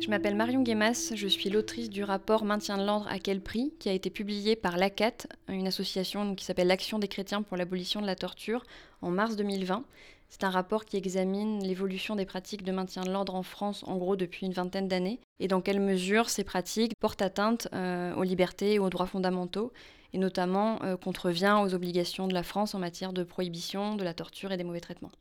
Je 0.00 0.08
m'appelle 0.08 0.34
Marion 0.34 0.62
Guémas, 0.62 1.12
je 1.14 1.28
suis 1.28 1.50
l'autrice 1.50 1.90
du 1.90 2.02
rapport 2.04 2.46
Maintien 2.46 2.78
de 2.78 2.86
l'ordre 2.86 3.06
à 3.10 3.18
quel 3.18 3.42
prix 3.42 3.74
qui 3.78 3.90
a 3.90 3.92
été 3.92 4.08
publié 4.08 4.56
par 4.56 4.78
l'ACAT, 4.78 5.26
une 5.48 5.66
association 5.66 6.34
qui 6.34 6.46
s'appelle 6.46 6.68
l'Action 6.68 6.98
des 6.98 7.06
chrétiens 7.06 7.42
pour 7.42 7.58
l'abolition 7.58 8.00
de 8.00 8.06
la 8.06 8.16
torture, 8.16 8.64
en 9.02 9.10
mars 9.10 9.36
2020. 9.36 9.84
C'est 10.30 10.44
un 10.44 10.48
rapport 10.48 10.86
qui 10.86 10.96
examine 10.96 11.62
l'évolution 11.62 12.16
des 12.16 12.24
pratiques 12.24 12.64
de 12.64 12.72
maintien 12.72 13.02
de 13.02 13.10
l'ordre 13.10 13.34
en 13.34 13.42
France, 13.42 13.84
en 13.86 13.98
gros 13.98 14.16
depuis 14.16 14.46
une 14.46 14.54
vingtaine 14.54 14.88
d'années, 14.88 15.20
et 15.38 15.48
dans 15.48 15.60
quelle 15.60 15.80
mesure 15.80 16.30
ces 16.30 16.44
pratiques 16.44 16.94
portent 16.98 17.20
atteinte 17.20 17.68
euh, 17.74 18.14
aux 18.14 18.22
libertés 18.22 18.74
et 18.74 18.78
aux 18.78 18.88
droits 18.88 19.06
fondamentaux, 19.06 19.70
et 20.14 20.18
notamment 20.18 20.82
euh, 20.82 20.96
contrevient 20.96 21.58
aux 21.62 21.74
obligations 21.74 22.26
de 22.26 22.32
la 22.32 22.42
France 22.42 22.74
en 22.74 22.78
matière 22.78 23.12
de 23.12 23.22
prohibition 23.22 23.96
de 23.96 24.04
la 24.04 24.14
torture 24.14 24.50
et 24.50 24.56
des 24.56 24.64
mauvais 24.64 24.80
traitements. 24.80 25.12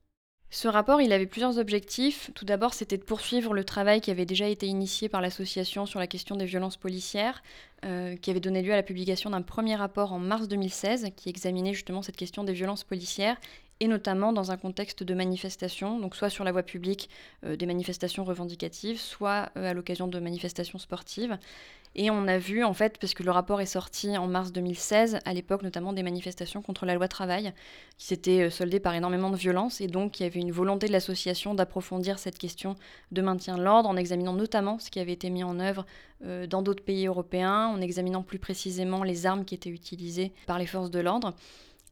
Ce 0.52 0.68
rapport, 0.68 1.00
il 1.00 1.14
avait 1.14 1.28
plusieurs 1.28 1.60
objectifs. 1.60 2.32
Tout 2.34 2.44
d'abord, 2.44 2.74
c'était 2.74 2.98
de 2.98 3.04
poursuivre 3.04 3.54
le 3.54 3.64
travail 3.64 4.02
qui 4.02 4.10
avait 4.10 4.26
déjà 4.26 4.48
été 4.48 4.66
initié 4.66 5.08
par 5.08 5.22
l'association 5.22 5.86
sur 5.86 6.00
la 6.00 6.08
question 6.08 6.36
des 6.36 6.46
violences 6.46 6.78
policières, 6.78 7.44
euh, 7.86 8.16
qui 8.16 8.32
avait 8.32 8.40
donné 8.40 8.64
lieu 8.64 8.74
à 8.74 8.76
la 8.76 8.84
publication 8.84 9.30
d'un 9.30 9.44
premier 9.44 9.76
rapport 9.76 10.12
en 10.12 10.18
mars 10.18 10.48
2016, 10.48 11.10
qui 11.16 11.30
examinait 11.30 11.74
justement 11.74 12.02
cette 12.02 12.18
question 12.18 12.44
des 12.44 12.54
violences 12.54 12.84
policières 12.84 13.38
et 13.80 13.88
notamment 13.88 14.34
dans 14.34 14.52
un 14.52 14.58
contexte 14.58 15.04
de 15.04 15.14
manifestation, 15.14 16.00
donc 16.00 16.16
soit 16.16 16.30
sur 16.30 16.44
la 16.44 16.52
voie 16.52 16.64
publique, 16.64 17.10
euh, 17.46 17.56
des 17.56 17.66
manifestations 17.66 18.26
revendicatives, 18.26 19.00
soit 19.00 19.52
euh, 19.56 19.70
à 19.70 19.74
l'occasion 19.74 20.08
de 20.08 20.20
manifestations 20.20 20.80
sportives. 20.80 21.38
Et 21.96 22.12
on 22.12 22.28
a 22.28 22.38
vu, 22.38 22.64
en 22.64 22.74
fait, 22.74 23.00
parce 23.00 23.18
le 23.18 23.32
rapport 23.32 23.62
est 23.62 23.66
sorti 23.66 24.16
en 24.16 24.28
mars 24.28 24.52
2016, 24.52 25.20
à 25.26 25.34
l'époque 25.34 25.64
notamment 25.64 25.92
des 25.92 26.04
manifestations 26.04 26.62
contre 26.62 26.86
la 26.86 26.94
loi 26.94 27.08
travail, 27.08 27.52
qui 27.98 28.06
s'étaient 28.06 28.42
euh, 28.42 28.50
soldées 28.50 28.80
par 28.80 28.94
énormément 28.94 29.30
de 29.30 29.38
violence, 29.38 29.82
et 29.82 29.88
donc 29.88 30.20
il 30.20 30.24
y 30.24 30.26
avait 30.26 30.42
une 30.42 30.52
volonté 30.52 30.88
de 30.88 30.92
l'association 30.92 31.56
d'approfondir 31.56 32.20
cette 32.20 32.38
question 32.38 32.76
de 33.12 33.22
maintien 33.22 33.58
de 33.58 33.64
l'ordre, 33.64 33.90
en 33.90 33.96
examinant 33.96 34.34
notamment 34.34 34.78
ce 34.78 34.92
qui 34.92 35.00
avait 35.00 35.14
été 35.14 35.30
mis 35.30 35.44
en 35.44 35.60
œuvre 35.60 35.86
dans 36.50 36.62
d'autres 36.62 36.84
pays 36.84 37.08
européens, 37.08 37.68
en 37.68 37.80
examinant 37.80 38.24
plus 38.24 38.40
précisément 38.40 39.04
les 39.04 39.26
armes 39.26 39.46
qui 39.46 39.56
étaient 39.56 39.70
utilisées 39.70 40.34
par 40.48 40.60
les 40.60 40.66
forces 40.66 40.92
de 40.92 41.00
l'ordre. 41.00 41.34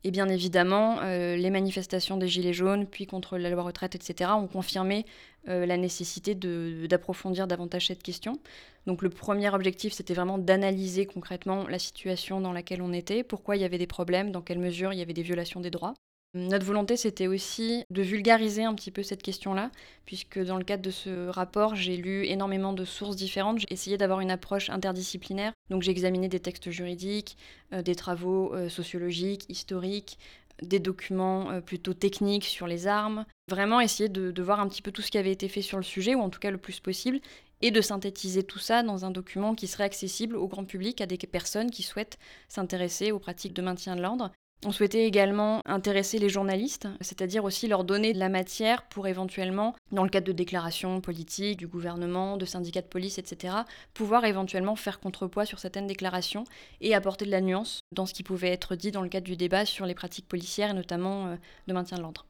Et 0.08 0.12
bien 0.12 0.30
évidemment, 0.30 1.00
euh, 1.02 1.36
les 1.36 1.50
manifestations 1.50 2.16
des 2.16 2.30
Gilets 2.30 2.54
jaunes, 2.54 2.86
puis 2.86 3.08
contre 3.08 3.38
la 3.38 3.50
loi 3.50 3.64
retraite, 3.64 3.94
etc., 3.94 4.32
ont 4.38 4.48
confirmé 4.48 5.06
euh, 5.50 5.66
la 5.66 5.76
nécessité 5.76 6.34
d'approfondir 6.34 7.46
davantage 7.46 7.88
cette 7.88 8.02
question. 8.02 8.40
Donc 8.86 9.02
le 9.02 9.10
premier 9.10 9.54
objectif, 9.54 9.92
c'était 9.92 10.14
vraiment 10.14 10.38
d'analyser 10.38 11.08
concrètement 11.08 11.68
la 11.68 11.78
situation 11.78 12.40
dans 12.40 12.54
laquelle 12.54 12.82
on 12.82 12.94
était, 12.94 13.22
pourquoi 13.22 13.58
il 13.58 13.62
y 13.62 13.66
avait 13.66 13.78
des 13.78 13.86
problèmes, 13.86 14.32
dans 14.32 14.42
quelle 14.42 14.60
mesure 14.60 14.94
il 14.94 15.00
y 15.00 15.02
avait 15.02 15.12
des 15.12 15.24
violations 15.24 15.60
des 15.60 15.72
droits. 15.72 15.94
Notre 16.34 16.66
volonté, 16.66 16.98
c'était 16.98 17.28
aussi 17.28 17.84
de 17.90 18.02
vulgariser 18.02 18.64
un 18.64 18.76
petit 18.76 18.92
peu 18.92 19.02
cette 19.02 19.24
question-là, 19.24 19.72
puisque 20.06 20.40
dans 20.40 20.58
le 20.58 20.64
cadre 20.64 20.84
de 20.84 20.92
ce 20.92 21.30
rapport, 21.30 21.76
j'ai 21.76 21.98
lu 21.98 22.26
énormément 22.26 22.74
de 22.74 22.86
sources 22.86 23.16
différentes. 23.16 23.60
J'ai 23.60 23.74
essayé 23.74 23.98
d'avoir 23.98 24.20
une 24.20 24.30
approche 24.30 24.70
interdisciplinaire. 24.70 25.54
Donc 25.70 25.82
j'ai 25.82 25.92
examiné 25.92 26.28
des 26.28 26.40
textes 26.40 26.70
juridiques, 26.70 27.38
euh, 27.74 27.82
des 27.82 27.96
travaux 27.96 28.54
euh, 28.54 28.70
sociologiques, 28.70 29.46
historiques, 29.50 30.20
des 30.62 30.80
documents 30.80 31.50
euh, 31.50 31.62
plutôt 31.62 31.94
techniques 31.94 32.46
sur 32.46 32.68
les 32.68 32.88
armes. 32.88 33.26
Vraiment 33.50 33.80
essayer 33.80 34.10
de, 34.10 34.32
de 34.32 34.44
voir 34.44 34.60
un 34.60 34.68
petit 34.68 34.82
peu 34.82 34.92
tout 34.92 35.02
ce 35.02 35.10
qui 35.10 35.18
avait 35.18 35.32
été 35.32 35.48
fait 35.48 35.62
sur 35.62 35.78
le 35.78 35.84
sujet, 35.84 36.14
ou 36.14 36.22
en 36.22 36.30
tout 36.30 36.40
cas 36.40 36.52
le 36.52 36.58
plus 36.58 36.80
possible, 36.80 37.20
et 37.62 37.72
de 37.72 37.82
synthétiser 37.82 38.44
tout 38.44 38.60
ça 38.60 38.84
dans 38.84 39.06
un 39.06 39.12
document 39.12 39.56
qui 39.56 39.66
serait 39.66 39.86
accessible 39.86 40.36
au 40.36 40.48
grand 40.48 40.66
public, 40.66 41.02
à 41.02 41.06
des 41.06 41.18
personnes 41.18 41.72
qui 41.72 41.84
souhaitent 41.84 42.20
s'intéresser 42.48 43.12
aux 43.12 43.20
pratiques 43.20 43.54
de 43.54 43.62
maintien 43.62 43.96
de 43.96 44.02
l'ordre. 44.02 44.32
On 44.66 44.72
souhaitait 44.72 45.06
également 45.06 45.62
intéresser 45.66 46.18
les 46.18 46.30
journalistes, 46.30 46.88
c'est-à-dire 47.00 47.44
aussi 47.44 47.68
leur 47.68 47.84
donner 47.84 48.12
de 48.12 48.18
la 48.18 48.28
matière 48.28 48.88
pour 48.88 49.08
éventuellement, 49.08 49.76
dans 49.92 50.04
le 50.04 50.10
cadre 50.10 50.26
de 50.26 50.32
déclarations 50.32 51.00
politiques, 51.00 51.60
du 51.60 51.68
gouvernement, 51.68 52.38
de 52.38 52.46
syndicats 52.46 52.82
de 52.82 52.88
police, 52.88 53.20
etc., 53.20 53.56
pouvoir 53.94 54.26
éventuellement 54.26 54.76
faire 54.76 55.00
contrepoids 55.00 55.46
sur 55.46 55.60
certaines 55.60 55.86
déclarations 55.86 56.44
et 56.82 56.96
apporter 56.96 57.26
de 57.26 57.32
la 57.32 57.42
nuance 57.42 57.82
dans 57.92 58.08
ce 58.08 58.16
qui 58.16 58.24
pouvait 58.24 58.50
être 58.50 58.76
dit 58.76 58.92
dans 58.92 59.04
le 59.04 59.10
cadre 59.10 59.28
du 59.28 59.38
débat 59.38 59.66
sur 59.66 59.86
les 59.86 59.94
pratiques 59.94 60.28
policières 60.28 60.72
et 60.72 60.74
notamment 60.74 61.28
euh, 61.28 61.36
de 61.68 61.74
maintien 61.74 61.98
de 61.98 62.02
l'ordre. 62.02 62.26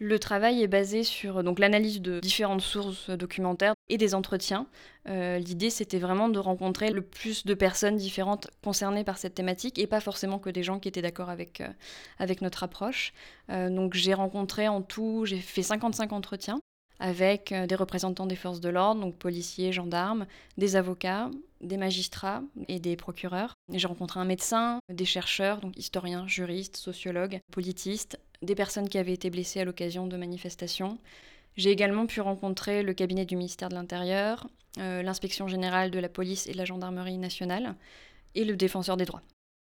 Le 0.00 0.18
travail 0.18 0.62
est 0.62 0.66
basé 0.66 1.04
sur 1.04 1.44
donc 1.44 1.58
l'analyse 1.58 2.00
de 2.00 2.20
différentes 2.20 2.62
sources 2.62 3.10
documentaires 3.10 3.74
et 3.90 3.98
des 3.98 4.14
entretiens. 4.14 4.66
Euh, 5.08 5.38
l'idée, 5.38 5.68
c'était 5.68 5.98
vraiment 5.98 6.30
de 6.30 6.38
rencontrer 6.38 6.90
le 6.90 7.02
plus 7.02 7.44
de 7.44 7.52
personnes 7.52 7.96
différentes 7.96 8.48
concernées 8.64 9.04
par 9.04 9.18
cette 9.18 9.34
thématique 9.34 9.78
et 9.78 9.86
pas 9.86 10.00
forcément 10.00 10.38
que 10.38 10.48
des 10.48 10.62
gens 10.62 10.78
qui 10.78 10.88
étaient 10.88 11.02
d'accord 11.02 11.28
avec, 11.28 11.60
euh, 11.60 11.68
avec 12.18 12.40
notre 12.40 12.62
approche. 12.62 13.12
Euh, 13.50 13.68
donc 13.68 13.92
j'ai 13.92 14.14
rencontré 14.14 14.68
en 14.68 14.80
tout, 14.80 15.26
j'ai 15.26 15.38
fait 15.38 15.62
55 15.62 16.14
entretiens 16.14 16.60
avec 16.98 17.54
des 17.54 17.74
représentants 17.74 18.26
des 18.26 18.36
forces 18.36 18.60
de 18.60 18.68
l'ordre, 18.68 19.00
donc 19.00 19.16
policiers, 19.16 19.72
gendarmes, 19.72 20.26
des 20.58 20.76
avocats, 20.76 21.30
des 21.62 21.78
magistrats 21.78 22.42
et 22.68 22.78
des 22.78 22.94
procureurs. 22.94 23.54
J'ai 23.72 23.86
rencontré 23.86 24.20
un 24.20 24.26
médecin, 24.26 24.80
des 24.92 25.06
chercheurs, 25.06 25.60
donc 25.62 25.78
historiens, 25.78 26.26
juristes, 26.26 26.76
sociologues, 26.76 27.40
politistes, 27.52 28.18
des 28.42 28.54
personnes 28.54 28.88
qui 28.88 28.98
avaient 28.98 29.12
été 29.12 29.30
blessées 29.30 29.60
à 29.60 29.64
l'occasion 29.64 30.06
de 30.06 30.16
manifestations. 30.16 30.98
J'ai 31.56 31.70
également 31.70 32.06
pu 32.06 32.20
rencontrer 32.20 32.82
le 32.82 32.94
cabinet 32.94 33.24
du 33.24 33.36
ministère 33.36 33.68
de 33.68 33.74
l'Intérieur, 33.74 34.46
euh, 34.78 35.02
l'inspection 35.02 35.48
générale 35.48 35.90
de 35.90 35.98
la 35.98 36.08
police 36.08 36.46
et 36.46 36.52
de 36.52 36.56
la 36.56 36.64
gendarmerie 36.64 37.18
nationale 37.18 37.74
et 38.34 38.44
le 38.44 38.56
défenseur 38.56 38.96
des 38.96 39.04
droits. 39.04 39.22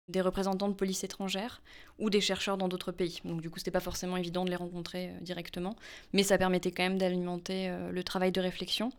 Des 0.09 0.22
représentants 0.22 0.67
de 0.67 0.73
police 0.73 1.03
étrangère 1.03 1.61
ou 2.00 2.09
des 2.09 2.19
chercheurs 2.19 2.57
dans 2.57 2.67
d'autres 2.67 2.91
pays. 2.91 3.22
Donc 3.23 3.41
du 3.41 3.50
coup, 3.50 3.59
c'était 3.59 3.72
pas 3.72 3.79
forcément 3.79 4.17
évident 4.17 4.44
de 4.44 4.50
les 4.50 4.56
rencontrer 4.56 5.09
euh, 5.09 5.19
directement, 5.22 5.75
mais 6.13 6.23
ça 6.23 6.38
permettait 6.38 6.72
quand 6.72 6.84
même 6.84 6.97
d'alimenter 6.97 7.69
euh, 7.69 7.91
le 7.91 8.03
travail 8.03 8.31
de 8.31 8.41
réflexion, 8.41 8.91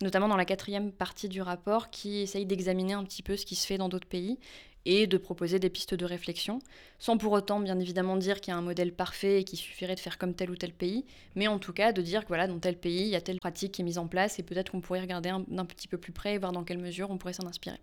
notamment 0.00 0.28
dans 0.28 0.36
la 0.36 0.44
quatrième 0.44 0.90
partie 0.90 1.28
du 1.28 1.42
rapport 1.42 1.90
qui 1.90 2.20
essaye 2.20 2.46
d'examiner 2.46 2.94
un 2.94 3.04
petit 3.04 3.22
peu 3.22 3.36
ce 3.36 3.44
qui 3.44 3.56
se 3.56 3.66
fait 3.66 3.78
dans 3.78 3.88
d'autres 3.88 4.08
pays 4.08 4.38
et 4.84 5.06
de 5.06 5.18
proposer 5.18 5.58
des 5.58 5.70
pistes 5.70 5.94
de 5.94 6.04
réflexion, 6.04 6.60
sans 6.98 7.18
pour 7.18 7.32
autant 7.32 7.60
bien 7.60 7.78
évidemment 7.78 8.16
dire 8.16 8.40
qu'il 8.40 8.52
y 8.52 8.54
a 8.54 8.58
un 8.58 8.62
modèle 8.62 8.92
parfait 8.92 9.40
et 9.40 9.44
qu'il 9.44 9.58
suffirait 9.58 9.94
de 9.94 10.00
faire 10.00 10.18
comme 10.18 10.34
tel 10.34 10.50
ou 10.50 10.56
tel 10.56 10.72
pays, 10.72 11.04
mais 11.34 11.48
en 11.48 11.58
tout 11.58 11.72
cas 11.72 11.92
de 11.92 12.02
dire 12.02 12.22
que 12.22 12.28
voilà, 12.28 12.46
dans 12.46 12.58
tel 12.58 12.76
pays, 12.76 13.02
il 13.02 13.08
y 13.08 13.16
a 13.16 13.20
telle 13.20 13.38
pratique 13.38 13.72
qui 13.72 13.82
est 13.82 13.84
mise 13.84 13.98
en 13.98 14.06
place 14.06 14.38
et 14.38 14.42
peut-être 14.42 14.70
qu'on 14.72 14.80
pourrait 14.80 15.00
regarder 15.00 15.32
d'un 15.48 15.64
petit 15.64 15.88
peu 15.88 15.98
plus 15.98 16.12
près 16.12 16.34
et 16.34 16.38
voir 16.38 16.52
dans 16.52 16.64
quelle 16.64 16.78
mesure 16.78 17.10
on 17.10 17.18
pourrait 17.18 17.32
s'en 17.32 17.46
inspirer. 17.46 17.80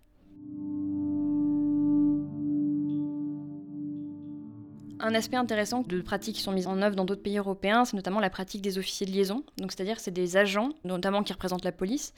Un 4.98 5.14
aspect 5.14 5.36
intéressant 5.36 5.82
de 5.82 6.00
pratiques 6.00 6.36
qui 6.36 6.42
sont 6.42 6.52
mises 6.52 6.66
en 6.66 6.80
œuvre 6.80 6.96
dans 6.96 7.04
d'autres 7.04 7.22
pays 7.22 7.36
européens, 7.36 7.84
c'est 7.84 7.96
notamment 7.96 8.18
la 8.18 8.30
pratique 8.30 8.62
des 8.62 8.78
officiers 8.78 9.06
de 9.06 9.12
liaison. 9.12 9.44
C'est-à-dire, 9.58 10.00
c'est 10.00 10.10
des 10.10 10.38
agents, 10.38 10.70
notamment 10.84 11.22
qui 11.22 11.34
représentent 11.34 11.64
la 11.64 11.72
police, 11.72 12.14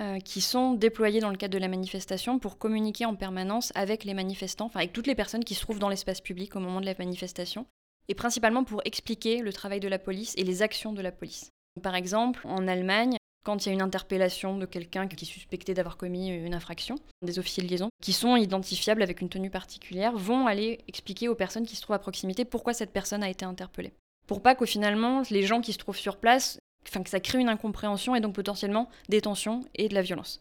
euh, 0.00 0.20
qui 0.20 0.40
sont 0.40 0.74
déployés 0.74 1.20
dans 1.20 1.30
le 1.30 1.36
cadre 1.36 1.54
de 1.54 1.58
la 1.58 1.68
manifestation 1.68 2.38
pour 2.38 2.58
communiquer 2.58 3.04
en 3.04 3.14
permanence 3.16 3.72
avec 3.74 4.04
les 4.04 4.14
manifestants, 4.14 4.66
enfin 4.66 4.80
avec 4.80 4.92
toutes 4.92 5.06
les 5.06 5.14
personnes 5.14 5.44
qui 5.44 5.54
se 5.54 5.60
trouvent 5.60 5.80
dans 5.80 5.88
l'espace 5.88 6.20
public 6.20 6.54
au 6.56 6.60
moment 6.60 6.80
de 6.80 6.86
la 6.86 6.94
manifestation, 6.98 7.66
et 8.08 8.14
principalement 8.14 8.64
pour 8.64 8.80
expliquer 8.84 9.40
le 9.40 9.52
travail 9.52 9.80
de 9.80 9.88
la 9.88 9.98
police 9.98 10.34
et 10.36 10.44
les 10.44 10.62
actions 10.62 10.92
de 10.92 11.02
la 11.02 11.12
police. 11.12 11.50
Par 11.82 11.94
exemple, 11.94 12.46
en 12.46 12.68
Allemagne, 12.68 13.16
quand 13.44 13.64
il 13.64 13.68
y 13.68 13.70
a 13.70 13.74
une 13.74 13.82
interpellation 13.82 14.56
de 14.56 14.66
quelqu'un 14.66 15.08
qui 15.08 15.24
est 15.24 15.28
suspecté 15.28 15.74
d'avoir 15.74 15.96
commis 15.96 16.28
une 16.28 16.54
infraction, 16.54 16.96
des 17.22 17.38
officiers 17.38 17.62
de 17.62 17.68
liaison, 17.68 17.88
qui 18.02 18.12
sont 18.12 18.36
identifiables 18.36 19.02
avec 19.02 19.20
une 19.20 19.28
tenue 19.28 19.50
particulière, 19.50 20.16
vont 20.16 20.46
aller 20.46 20.80
expliquer 20.86 21.28
aux 21.28 21.34
personnes 21.34 21.66
qui 21.66 21.76
se 21.76 21.82
trouvent 21.82 21.96
à 21.96 21.98
proximité 21.98 22.44
pourquoi 22.44 22.72
cette 22.72 22.92
personne 22.92 23.22
a 23.22 23.30
été 23.30 23.44
interpellée. 23.44 23.94
Pour 24.26 24.42
pas 24.42 24.54
qu'au 24.54 24.66
finalement, 24.66 25.22
les 25.30 25.44
gens 25.44 25.60
qui 25.60 25.72
se 25.72 25.78
trouvent 25.78 25.96
sur 25.96 26.18
place 26.18 26.58
enfin 26.88 27.02
que 27.02 27.10
ça 27.10 27.20
crée 27.20 27.38
une 27.38 27.48
incompréhension 27.48 28.14
et 28.14 28.20
donc 28.20 28.34
potentiellement 28.34 28.88
des 29.08 29.20
tensions 29.20 29.64
et 29.74 29.88
de 29.88 29.94
la 29.94 30.02
violence. 30.02 30.40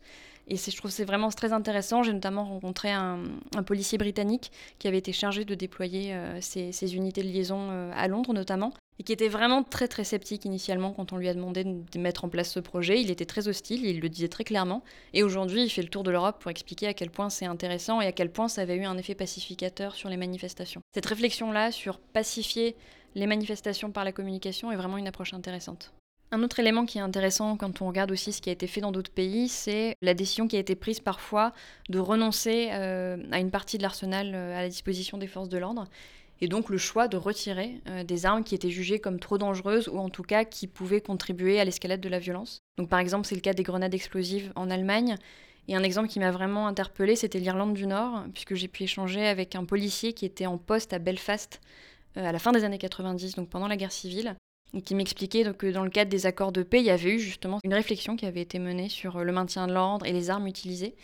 Et 0.49 0.55
je 0.55 0.77
trouve 0.77 0.91
c'est 0.91 1.03
vraiment 1.03 1.29
très 1.29 1.51
intéressant. 1.51 2.03
J'ai 2.03 2.13
notamment 2.13 2.45
rencontré 2.45 2.91
un, 2.91 3.19
policier 3.65 3.97
britannique 3.97 4.51
qui 4.79 4.87
avait 4.87 4.97
été 4.97 5.11
chargé 5.11 5.43
de 5.43 5.55
déployer 5.55 6.13
euh, 6.13 6.39
ces, 6.41 6.95
unités 6.95 7.21
de 7.21 7.27
liaison 7.27 7.69
euh, 7.69 7.91
à 7.93 8.07
Londres 8.07 8.33
notamment, 8.33 8.73
et 8.99 9.03
qui 9.03 9.11
était 9.11 9.27
vraiment 9.27 9.63
très 9.63 9.89
très 9.89 10.05
sceptique 10.05 10.45
initialement 10.45 10.93
quand 10.93 11.11
on 11.11 11.17
lui 11.17 11.27
a 11.27 11.33
demandé 11.33 11.63
de 11.65 11.99
mettre 11.99 12.23
en 12.23 12.29
place 12.29 12.51
ce 12.51 12.61
projet. 12.61 13.01
Il 13.01 13.11
était 13.11 13.25
très 13.25 13.49
hostile, 13.49 13.85
il 13.85 13.99
le 13.99 14.09
disait 14.09 14.29
très 14.29 14.45
clairement. 14.45 14.83
Et 15.13 15.21
aujourd'hui, 15.21 15.63
il 15.63 15.69
fait 15.69 15.81
le 15.81 15.89
tour 15.89 16.03
de 16.03 16.11
l'Europe 16.11 16.39
pour 16.39 16.49
expliquer 16.49 16.87
à 16.87 16.93
quel 16.93 17.09
point 17.09 17.29
c'est 17.29 17.45
intéressant 17.45 17.99
et 17.99 18.07
à 18.07 18.13
quel 18.13 18.31
point 18.31 18.47
ça 18.47 18.61
avait 18.61 18.77
eu 18.77 18.85
un 18.85 18.97
effet 18.97 19.15
pacificateur 19.15 19.95
sur 19.95 20.09
les 20.09 20.17
manifestations. 20.17 20.81
Cette 20.93 21.05
réflexion-là 21.05 21.71
sur 21.71 21.99
pacifier 21.99 22.75
les 23.15 23.27
manifestations 23.27 23.91
par 23.91 24.05
la 24.05 24.11
communication 24.13 24.71
est 24.71 24.75
vraiment 24.77 24.97
une 24.97 25.07
approche 25.07 25.33
intéressante. 25.33 25.91
Un 26.29 26.43
autre 26.43 26.59
élément 26.59 26.85
qui 26.85 26.97
est 26.97 27.01
intéressant 27.01 27.55
quand 27.55 27.81
on 27.81 27.87
regarde 27.87 28.11
aussi 28.11 28.33
ce 28.33 28.41
qui 28.41 28.49
a 28.49 28.51
été 28.51 28.67
fait 28.67 28.81
dans 28.81 28.91
d'autres 28.91 29.11
pays, 29.11 29.47
c'est 29.47 29.95
la 30.01 30.13
décision 30.13 30.49
qui 30.49 30.57
a 30.57 30.59
été 30.59 30.75
prise 30.75 30.99
parfois 30.99 31.53
de 31.87 31.99
renoncer 31.99 32.67
euh, 32.71 33.17
à 33.31 33.39
une 33.39 33.49
partie 33.49 33.77
de 33.77 33.83
l'arsenal 33.83 34.33
euh, 34.35 34.57
à 34.57 34.61
la 34.61 34.67
disposition 34.67 35.17
des 35.17 35.27
forces 35.27 35.47
de 35.47 35.57
l'ordre, 35.57 35.85
et 36.41 36.49
donc 36.49 36.69
le 36.69 36.77
choix 36.77 37.07
de 37.07 37.15
retirer 37.15 37.79
euh, 37.87 38.03
des 38.03 38.25
armes 38.25 38.43
qui 38.43 38.55
étaient 38.55 38.69
jugées 38.69 38.99
comme 38.99 39.21
trop 39.21 39.37
dangereuses 39.37 39.87
ou 39.87 39.99
en 39.99 40.09
tout 40.09 40.21
cas 40.21 40.43
qui 40.43 40.67
pouvaient 40.67 40.99
contribuer 40.99 41.61
à 41.61 41.65
l'escalade 41.65 42.01
de 42.01 42.09
la 42.09 42.19
violence. 42.19 42.59
Donc 42.77 42.89
par 42.89 42.99
exemple 42.99 43.25
c'est 43.25 43.35
le 43.35 43.41
cas 43.41 43.53
des 43.53 43.63
grenades 43.63 43.93
explosives 43.93 44.51
en 44.57 44.69
Allemagne, 44.69 45.15
et 45.69 45.77
un 45.77 45.83
exemple 45.83 46.09
qui 46.09 46.19
m'a 46.19 46.31
vraiment 46.31 46.67
interpellée, 46.67 47.15
c'était 47.15 47.39
l'Irlande 47.39 47.73
du 47.73 47.87
Nord, 47.87 48.25
puisque 48.33 48.55
j'ai 48.55 48.67
pu 48.67 48.83
échanger 48.83 49.25
avec 49.25 49.55
un 49.55 49.63
policier 49.63 50.11
qui 50.11 50.25
était 50.25 50.45
en 50.45 50.57
poste 50.57 50.91
à 50.91 50.99
Belfast 50.99 51.61
à 52.15 52.31
la 52.31 52.39
fin 52.39 52.51
des 52.51 52.65
années 52.65 52.79
90, 52.79 53.35
donc 53.35 53.47
pendant 53.47 53.67
la 53.67 53.77
guerre 53.77 53.91
civile, 53.91 54.35
qui 54.83 54.95
m'expliquait 54.95 55.53
que 55.53 55.67
dans 55.67 55.83
le 55.83 55.89
cadre 55.89 56.11
des 56.11 56.25
accords 56.25 56.51
de 56.51 56.63
paix, 56.63 56.79
il 56.79 56.85
y 56.85 56.89
avait 56.89 57.15
eu 57.15 57.19
justement 57.19 57.59
une 57.63 57.73
réflexion 57.73 58.15
qui 58.15 58.25
avait 58.25 58.41
été 58.41 58.59
menée 58.59 58.89
sur 58.89 59.23
le 59.23 59.31
maintien 59.31 59.67
de 59.67 59.73
l'ordre 59.73 60.05
et 60.05 60.11
les 60.11 60.29
armes 60.29 60.47
utilisées. 60.47 60.95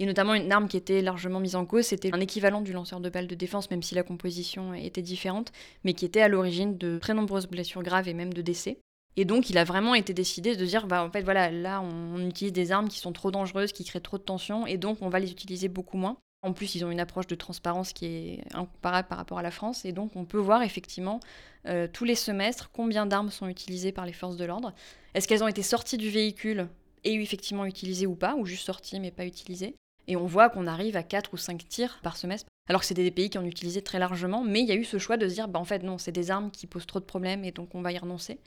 Et 0.00 0.06
notamment 0.06 0.34
une 0.34 0.50
arme 0.50 0.66
qui 0.66 0.76
était 0.76 1.02
largement 1.02 1.38
mise 1.38 1.54
en 1.54 1.66
cause, 1.66 1.84
c'était 1.86 2.12
un 2.12 2.20
équivalent 2.20 2.60
du 2.60 2.72
lanceur 2.72 3.00
de 3.00 3.08
balles 3.08 3.28
de 3.28 3.34
défense, 3.34 3.70
même 3.70 3.82
si 3.82 3.94
la 3.94 4.02
composition 4.02 4.74
était 4.74 5.02
différente, 5.02 5.52
mais 5.84 5.94
qui 5.94 6.04
était 6.04 6.20
à 6.20 6.28
l'origine 6.28 6.76
de 6.76 6.98
très 6.98 7.14
nombreuses 7.14 7.46
blessures 7.46 7.82
graves 7.82 8.08
et 8.08 8.14
même 8.14 8.32
de 8.32 8.42
décès. 8.42 8.78
Et 9.16 9.24
donc, 9.24 9.50
il 9.50 9.58
a 9.58 9.64
vraiment 9.64 9.94
été 9.94 10.12
décidé 10.12 10.56
de 10.56 10.66
dire, 10.66 10.88
bah, 10.88 11.04
en 11.04 11.10
fait, 11.10 11.22
voilà, 11.22 11.50
là, 11.50 11.80
on, 11.80 12.18
utilise 12.26 12.52
des 12.52 12.72
armes 12.72 12.88
qui 12.88 12.98
sont 12.98 13.12
trop 13.12 13.30
dangereuses, 13.30 13.72
qui 13.72 13.84
créent 13.84 14.00
trop 14.00 14.18
de 14.18 14.24
tension, 14.24 14.66
et 14.66 14.76
donc 14.76 14.98
on 15.02 15.08
va 15.08 15.20
les 15.20 15.30
utiliser 15.30 15.68
beaucoup 15.68 15.96
moins. 15.96 16.16
En 16.44 16.52
plus, 16.52 16.74
ils 16.74 16.84
ont 16.84 16.90
une 16.90 17.00
approche 17.00 17.26
de 17.26 17.34
transparence 17.34 17.94
qui 17.94 18.04
est 18.04 18.44
incomparable 18.52 19.08
par 19.08 19.16
rapport 19.16 19.38
à 19.38 19.42
la 19.42 19.50
France, 19.50 19.86
et 19.86 19.92
donc 19.92 20.14
on 20.14 20.26
peut 20.26 20.38
voir 20.38 20.62
effectivement 20.62 21.18
euh, 21.66 21.88
tous 21.90 22.04
les 22.04 22.14
semestres 22.14 22.70
combien 22.70 23.06
d'armes 23.06 23.30
sont 23.30 23.48
utilisées 23.48 23.92
par 23.92 24.04
les 24.04 24.12
forces 24.12 24.36
de 24.36 24.44
l'ordre. 24.44 24.74
Est-ce 25.14 25.26
qu'elles 25.26 25.42
ont 25.42 25.48
été 25.48 25.62
sorties 25.62 25.96
du 25.96 26.10
véhicule 26.10 26.68
et 27.02 27.14
effectivement 27.14 27.64
utilisées 27.64 28.06
ou 28.06 28.14
pas, 28.14 28.34
ou 28.34 28.44
juste 28.44 28.66
sorties 28.66 29.00
mais 29.00 29.10
pas 29.10 29.24
utilisées? 29.24 29.74
Et 30.06 30.16
on 30.16 30.26
voit 30.26 30.50
qu'on 30.50 30.66
arrive 30.66 30.98
à 30.98 31.02
4 31.02 31.32
ou 31.32 31.38
5 31.38 31.66
tirs 31.66 31.98
par 32.02 32.18
semestre 32.18 32.50
alors 32.68 32.80
que 32.80 32.86
c'était 32.86 33.02
des 33.02 33.10
pays 33.10 33.30
qui 33.30 33.38
en 33.38 33.44
utilisaient 33.44 33.82
très 33.82 33.98
largement, 33.98 34.42
mais 34.42 34.60
il 34.60 34.66
y 34.66 34.72
a 34.72 34.74
eu 34.74 34.84
ce 34.84 34.98
choix 34.98 35.16
de 35.16 35.28
se 35.28 35.34
dire, 35.34 35.48
bah 35.48 35.60
en 35.60 35.64
fait 35.64 35.82
non, 35.82 35.98
c'est 35.98 36.12
des 36.12 36.30
armes 36.30 36.50
qui 36.50 36.66
posent 36.66 36.86
trop 36.86 37.00
de 37.00 37.04
problèmes 37.04 37.44
et 37.44 37.52
donc 37.52 37.74
on 37.74 37.82
va 37.82 37.92
y 37.92 37.98
renoncer. 37.98 38.38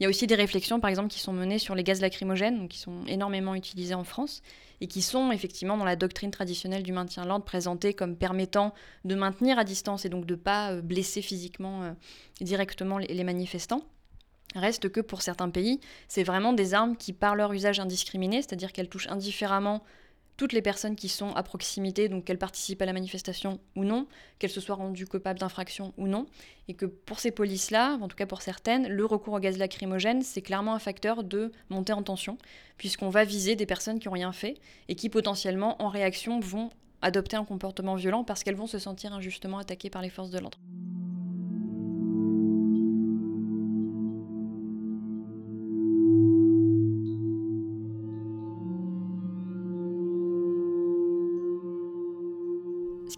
Il 0.00 0.04
y 0.04 0.06
a 0.06 0.08
aussi 0.08 0.28
des 0.28 0.36
réflexions, 0.36 0.78
par 0.78 0.90
exemple, 0.90 1.08
qui 1.08 1.18
sont 1.18 1.32
menées 1.32 1.58
sur 1.58 1.74
les 1.74 1.82
gaz 1.82 2.00
lacrymogènes, 2.00 2.68
qui 2.68 2.78
sont 2.78 3.04
énormément 3.06 3.56
utilisés 3.56 3.94
en 3.94 4.04
France, 4.04 4.42
et 4.80 4.86
qui 4.86 5.02
sont 5.02 5.32
effectivement 5.32 5.76
dans 5.76 5.84
la 5.84 5.96
doctrine 5.96 6.30
traditionnelle 6.30 6.84
du 6.84 6.92
maintien 6.92 7.24
de 7.24 7.28
l'ordre 7.28 7.44
comme 7.96 8.16
permettant 8.16 8.74
de 9.04 9.16
maintenir 9.16 9.58
à 9.58 9.64
distance 9.64 10.04
et 10.04 10.08
donc 10.08 10.24
de 10.24 10.36
pas 10.36 10.70
euh, 10.70 10.82
blesser 10.82 11.20
physiquement 11.20 11.82
euh, 11.82 11.92
directement 12.40 12.98
les 12.98 13.24
manifestants. 13.24 13.82
Reste 14.54 14.88
que 14.88 15.00
pour 15.00 15.22
certains 15.22 15.50
pays, 15.50 15.80
c'est 16.06 16.22
vraiment 16.22 16.52
des 16.52 16.74
armes 16.74 16.96
qui, 16.96 17.12
par 17.12 17.34
leur 17.34 17.52
usage 17.52 17.80
indiscriminé, 17.80 18.36
c'est-à-dire 18.40 18.72
qu'elles 18.72 18.88
touchent 18.88 19.08
indifféremment 19.08 19.82
toutes 20.38 20.52
les 20.52 20.62
personnes 20.62 20.96
qui 20.96 21.08
sont 21.08 21.34
à 21.34 21.42
proximité, 21.42 22.08
donc 22.08 22.24
qu'elles 22.24 22.38
participent 22.38 22.80
à 22.80 22.86
la 22.86 22.92
manifestation 22.94 23.58
ou 23.76 23.84
non, 23.84 24.06
qu'elles 24.38 24.50
se 24.50 24.60
soient 24.60 24.76
rendues 24.76 25.04
coupables 25.04 25.40
d'infraction 25.40 25.92
ou 25.98 26.06
non, 26.06 26.26
et 26.68 26.74
que 26.74 26.86
pour 26.86 27.18
ces 27.18 27.32
polices-là, 27.32 27.98
en 28.00 28.08
tout 28.08 28.16
cas 28.16 28.24
pour 28.24 28.40
certaines, 28.40 28.88
le 28.88 29.04
recours 29.04 29.34
au 29.34 29.40
gaz 29.40 29.58
lacrymogène, 29.58 30.22
c'est 30.22 30.40
clairement 30.40 30.74
un 30.74 30.78
facteur 30.78 31.24
de 31.24 31.50
montée 31.70 31.92
en 31.92 32.04
tension, 32.04 32.38
puisqu'on 32.78 33.10
va 33.10 33.24
viser 33.24 33.56
des 33.56 33.66
personnes 33.66 33.98
qui 33.98 34.06
n'ont 34.06 34.14
rien 34.14 34.32
fait 34.32 34.54
et 34.88 34.94
qui 34.94 35.08
potentiellement, 35.08 35.82
en 35.82 35.88
réaction, 35.88 36.38
vont 36.38 36.70
adopter 37.02 37.36
un 37.36 37.44
comportement 37.44 37.96
violent 37.96 38.22
parce 38.22 38.44
qu'elles 38.44 38.56
vont 38.56 38.68
se 38.68 38.78
sentir 38.78 39.12
injustement 39.12 39.58
attaquées 39.58 39.90
par 39.90 40.02
les 40.02 40.08
forces 40.08 40.30
de 40.30 40.38
l'ordre. 40.38 40.58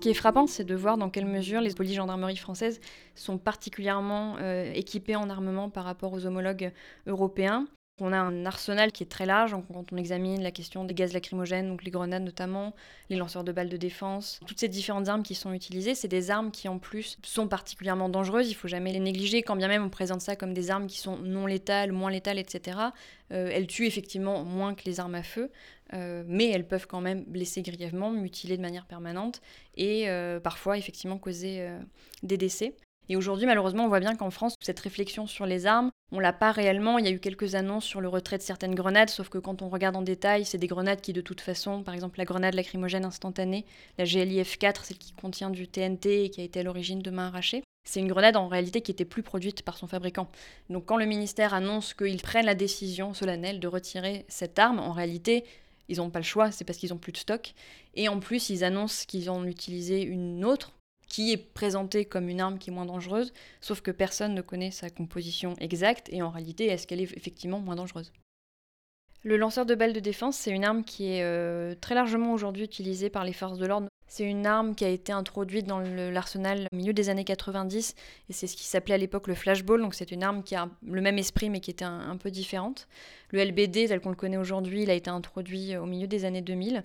Qui 0.01 0.11
est 0.11 0.15
frappant, 0.15 0.47
c'est 0.47 0.65
de 0.65 0.75
voir 0.75 0.97
dans 0.99 1.11
quelle 1.11 1.27
mesure 1.27 1.61
les 1.61 1.73
polices 1.73 1.99
françaises 2.41 2.81
sont 3.15 3.39
particulièrement 3.39 4.37
euh, 4.41 4.73
équipées 4.73 5.17
en 5.17 5.31
armement 5.31 5.71
par 5.71 5.85
rapport 5.85 6.13
aux 6.13 6.27
homologues 6.27 6.73
européens. 7.07 7.67
On 8.01 8.13
a 8.13 8.19
un 8.19 8.47
arsenal 8.47 8.93
qui 8.93 9.03
est 9.03 9.07
très 9.07 9.27
large 9.27 9.55
quand 9.73 9.93
on 9.93 9.97
examine 9.97 10.43
la 10.43 10.51
question 10.51 10.85
des 10.85 10.95
gaz 10.95 11.13
lacrymogènes, 11.13 11.69
donc 11.69 11.85
les 11.85 11.91
grenades 11.91 12.23
notamment, 12.23 12.75
les 13.09 13.17
lanceurs 13.17 13.45
de 13.45 13.53
balles 13.53 13.69
de 13.69 13.77
défense, 13.77 14.41
toutes 14.47 14.61
ces 14.61 14.69
différentes 14.69 15.09
armes 15.09 15.23
qui 15.23 15.35
sont 15.35 15.53
utilisées, 15.53 15.95
c'est 15.95 16.09
des 16.09 16.31
armes 16.31 16.51
qui 16.51 16.69
en 16.69 16.79
plus 16.79 17.19
sont 17.23 17.49
particulièrement 17.49 18.09
dangereuses, 18.09 18.51
il 18.51 18.55
faut 18.55 18.69
jamais 18.69 18.93
les 18.93 19.01
négliger, 19.01 19.43
quand 19.43 19.57
bien 19.57 19.69
même 19.69 19.85
on 19.85 19.91
présente 19.91 20.21
ça 20.21 20.37
comme 20.37 20.55
des 20.55 20.71
armes 20.71 20.87
qui 20.87 20.99
sont 20.99 21.17
non 21.19 21.47
létales, 21.47 21.93
moins 21.93 22.11
létales, 22.11 22.39
etc. 22.39 22.79
Euh, 23.33 23.51
elles 23.53 23.67
tuent 23.67 23.87
effectivement 23.87 24.45
moins 24.45 24.75
que 24.75 24.85
les 24.85 25.01
armes 25.01 25.15
à 25.15 25.23
feu, 25.23 25.51
euh, 25.93 26.25
mais 26.27 26.49
elles 26.49 26.67
peuvent 26.67 26.87
quand 26.87 27.01
même 27.01 27.25
blesser 27.25 27.63
grièvement, 27.63 28.11
mutiler 28.11 28.57
de 28.57 28.63
manière 28.63 28.87
permanente 28.87 29.41
et 29.77 30.09
euh, 30.09 30.41
parfois 30.41 30.79
effectivement 30.79 31.19
causer 31.19 31.69
des 32.23 32.37
décès. 32.37 32.75
Et 33.11 33.17
aujourd'hui, 33.17 33.45
malheureusement, 33.45 33.87
on 33.87 33.89
voit 33.89 33.99
bien 33.99 34.15
qu'en 34.15 34.31
France, 34.31 34.55
cette 34.61 34.79
réflexion 34.79 35.27
sur 35.27 35.45
les 35.45 35.67
armes, 35.67 35.91
on 36.13 36.21
l'a 36.21 36.33
pas 36.33 36.53
réellement. 36.53 36.97
Il 36.97 37.05
y 37.05 37.09
a 37.09 37.11
eu 37.11 37.19
quelques 37.19 37.57
annonces 37.57 37.85
sur 37.85 38.01
le 38.01 38.07
retrait 38.07 38.39
de 38.39 38.43
certaines 38.43 38.77
grenades, 38.77 39.11
sauf 39.11 39.29
que 39.29 39.39
quand 39.39 39.63
on 39.63 39.69
regarde 39.69 39.97
en 39.97 40.03
détail, 40.03 40.45
c'est 40.45 40.59
des 40.59 40.69
grenades 40.69 41.01
qui, 41.01 41.13
de 41.13 41.21
toute 41.21 41.41
façon, 41.41 41.83
par 41.83 41.93
exemple 41.93 42.21
la 42.21 42.25
grenade 42.25 42.55
lacrymogène 42.55 43.05
instantanée, 43.05 43.67
la 43.99 44.05
GLIF 44.05 44.59
4, 44.59 44.85
celle 44.85 44.99
qui 44.99 45.13
contient 45.13 45.51
du 45.51 45.67
TNT 45.67 46.27
et 46.27 46.31
qui 46.31 46.41
a 46.41 46.45
été 46.45 46.61
à 46.61 46.63
l'origine 46.63 47.03
de 47.03 47.11
mains 47.11 47.27
arrachées, 47.27 47.65
c'est 47.83 47.99
une 47.99 48.07
grenade 48.07 48.37
en 48.37 48.47
réalité 48.47 48.81
qui 48.81 48.93
était 48.93 49.05
plus 49.05 49.25
produite 49.25 49.63
par 49.63 49.77
son 49.77 49.89
fabricant. 49.89 50.29
Donc 50.69 50.85
quand 50.87 50.97
le 50.97 51.07
ministère 51.07 51.53
annonce 51.53 51.95
qu'ils 51.95 52.23
prennent 52.23 52.47
la 52.47 52.55
décision 52.55 53.13
solennelle 53.13 53.59
de 53.59 53.67
retirer 53.67 54.25
cette 54.29 54.57
arme, 54.61 54.79
en 54.79 54.93
réalité, 54.93 55.43
ils 55.89 55.97
n'ont 55.97 56.11
pas 56.11 56.21
le 56.21 56.25
choix, 56.25 56.53
c'est 56.53 56.65
parce 56.65 56.79
qu'ils 56.79 56.91
n'ont 56.91 56.99
plus 56.99 57.11
de 57.11 57.17
stock. 57.17 57.55
Et 57.97 58.09
en 58.09 58.21
plus, 58.21 58.51
ils 58.51 58.63
annoncent 58.63 59.05
qu'ils 59.09 59.33
ont 59.33 59.45
utilisé 59.47 60.01
une 60.01 60.45
autre 60.45 60.71
qui 61.11 61.33
est 61.33 61.37
présentée 61.37 62.07
comme 62.07 62.31
une 62.31 62.41
arme 62.41 62.59
qui 62.59 62.71
est 62.71 62.73
moins 62.73 62.87
dangereuse, 62.87 63.35
sauf 63.61 63.83
que 63.83 63.91
personne 63.91 64.33
ne 64.33 64.41
connaît 64.41 64.71
sa 64.71 64.89
composition 64.89 65.55
exacte 65.59 66.09
et 66.11 66.23
en 66.23 66.31
réalité, 66.31 66.67
est-ce 66.67 66.87
qu'elle 66.87 67.01
est 67.01 67.17
effectivement 67.17 67.59
moins 67.59 67.77
dangereuse? 67.77 68.13
Le 69.23 69.37
lanceur 69.37 69.67
de 69.67 69.75
balles 69.75 69.93
de 69.93 70.01
défense, 70.01 70.39
c'est 70.39 70.53
une 70.53 70.65
arme 70.65 70.83
qui 70.83 71.13
est 71.13 71.23
euh, 71.23 71.75
très 71.75 71.95
largement 71.95 72.33
aujourd'hui 72.33 72.65
utilisée 72.65 73.11
par 73.11 73.25
les 73.25 73.35
forces 73.35 73.59
de 73.59 73.67
l'ordre. 73.67 73.89
C'est 74.13 74.25
une 74.25 74.45
arme 74.45 74.75
qui 74.75 74.85
a 74.85 74.89
été 74.89 75.13
introduite 75.13 75.69
dans 75.69 75.79
l'arsenal 75.79 76.67
au 76.73 76.77
milieu 76.77 76.93
des 76.93 77.11
années 77.11 77.23
90 77.23 77.95
et 78.29 78.33
c'est 78.33 78.49
ce 78.49 78.57
qui 78.57 78.65
s'appelait 78.65 78.97
à 78.97 78.99
l'époque 78.99 79.29
le 79.29 79.37
flashball. 79.37 79.81
Donc 79.81 79.95
c'est 79.95 80.11
une 80.11 80.25
arme 80.25 80.43
qui 80.43 80.57
a 80.57 80.69
le 80.85 81.01
même 81.01 81.17
esprit 81.17 81.49
mais 81.49 81.61
qui 81.61 81.71
était 81.71 81.85
un, 81.85 82.17
peu 82.17 82.33
différente. 82.33 82.89
Le 83.31 83.45
LBD 83.45 83.87
tel 83.87 84.01
qu'on 84.01 84.09
le 84.09 84.17
connaît 84.17 84.37
aujourd'hui, 84.37 84.83
il 84.83 84.91
a 84.91 84.95
été 84.95 85.11
introduit 85.11 85.77
au 85.77 85.87
milieu 85.87 86.09
des 86.09 86.25
années 86.25 86.43
2000. 86.43 86.83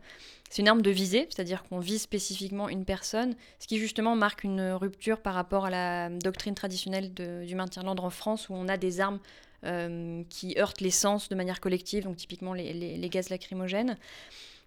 C'est 0.52 0.62
une 0.62 0.68
arme 0.68 0.84
de 0.84 0.92
visée, 0.92 1.28
c'est-à-dire 1.32 1.64
qu'on 1.64 1.80
vise 1.80 2.04
spécifiquement 2.04 2.70
une 2.70 2.86
personne, 2.86 3.34
ce 3.58 3.66
qui 3.66 3.80
justement 3.80 4.16
marque 4.16 4.44
une 4.44 4.62
rupture 4.74 5.20
par 5.20 5.34
rapport 5.34 5.66
à 5.66 5.72
la 5.72 6.10
doctrine 6.10 6.54
traditionnelle 6.54 7.12
du 7.12 7.56
maintien 7.56 7.82
de 7.82 7.88
l'ordre 7.88 8.06
en 8.06 8.12
France 8.12 8.50
où 8.50 8.54
on 8.54 8.68
a 8.68 8.78
des 8.78 9.02
armes 9.02 9.20
euh, 9.64 10.22
qui 10.30 10.54
heurtent 10.60 10.80
l'essence 10.80 11.28
de 11.28 11.34
manière 11.34 11.60
collective, 11.60 12.04
donc 12.04 12.18
typiquement 12.18 12.54
les 12.54 13.10
gaz 13.10 13.30
lacrymogènes. 13.30 13.98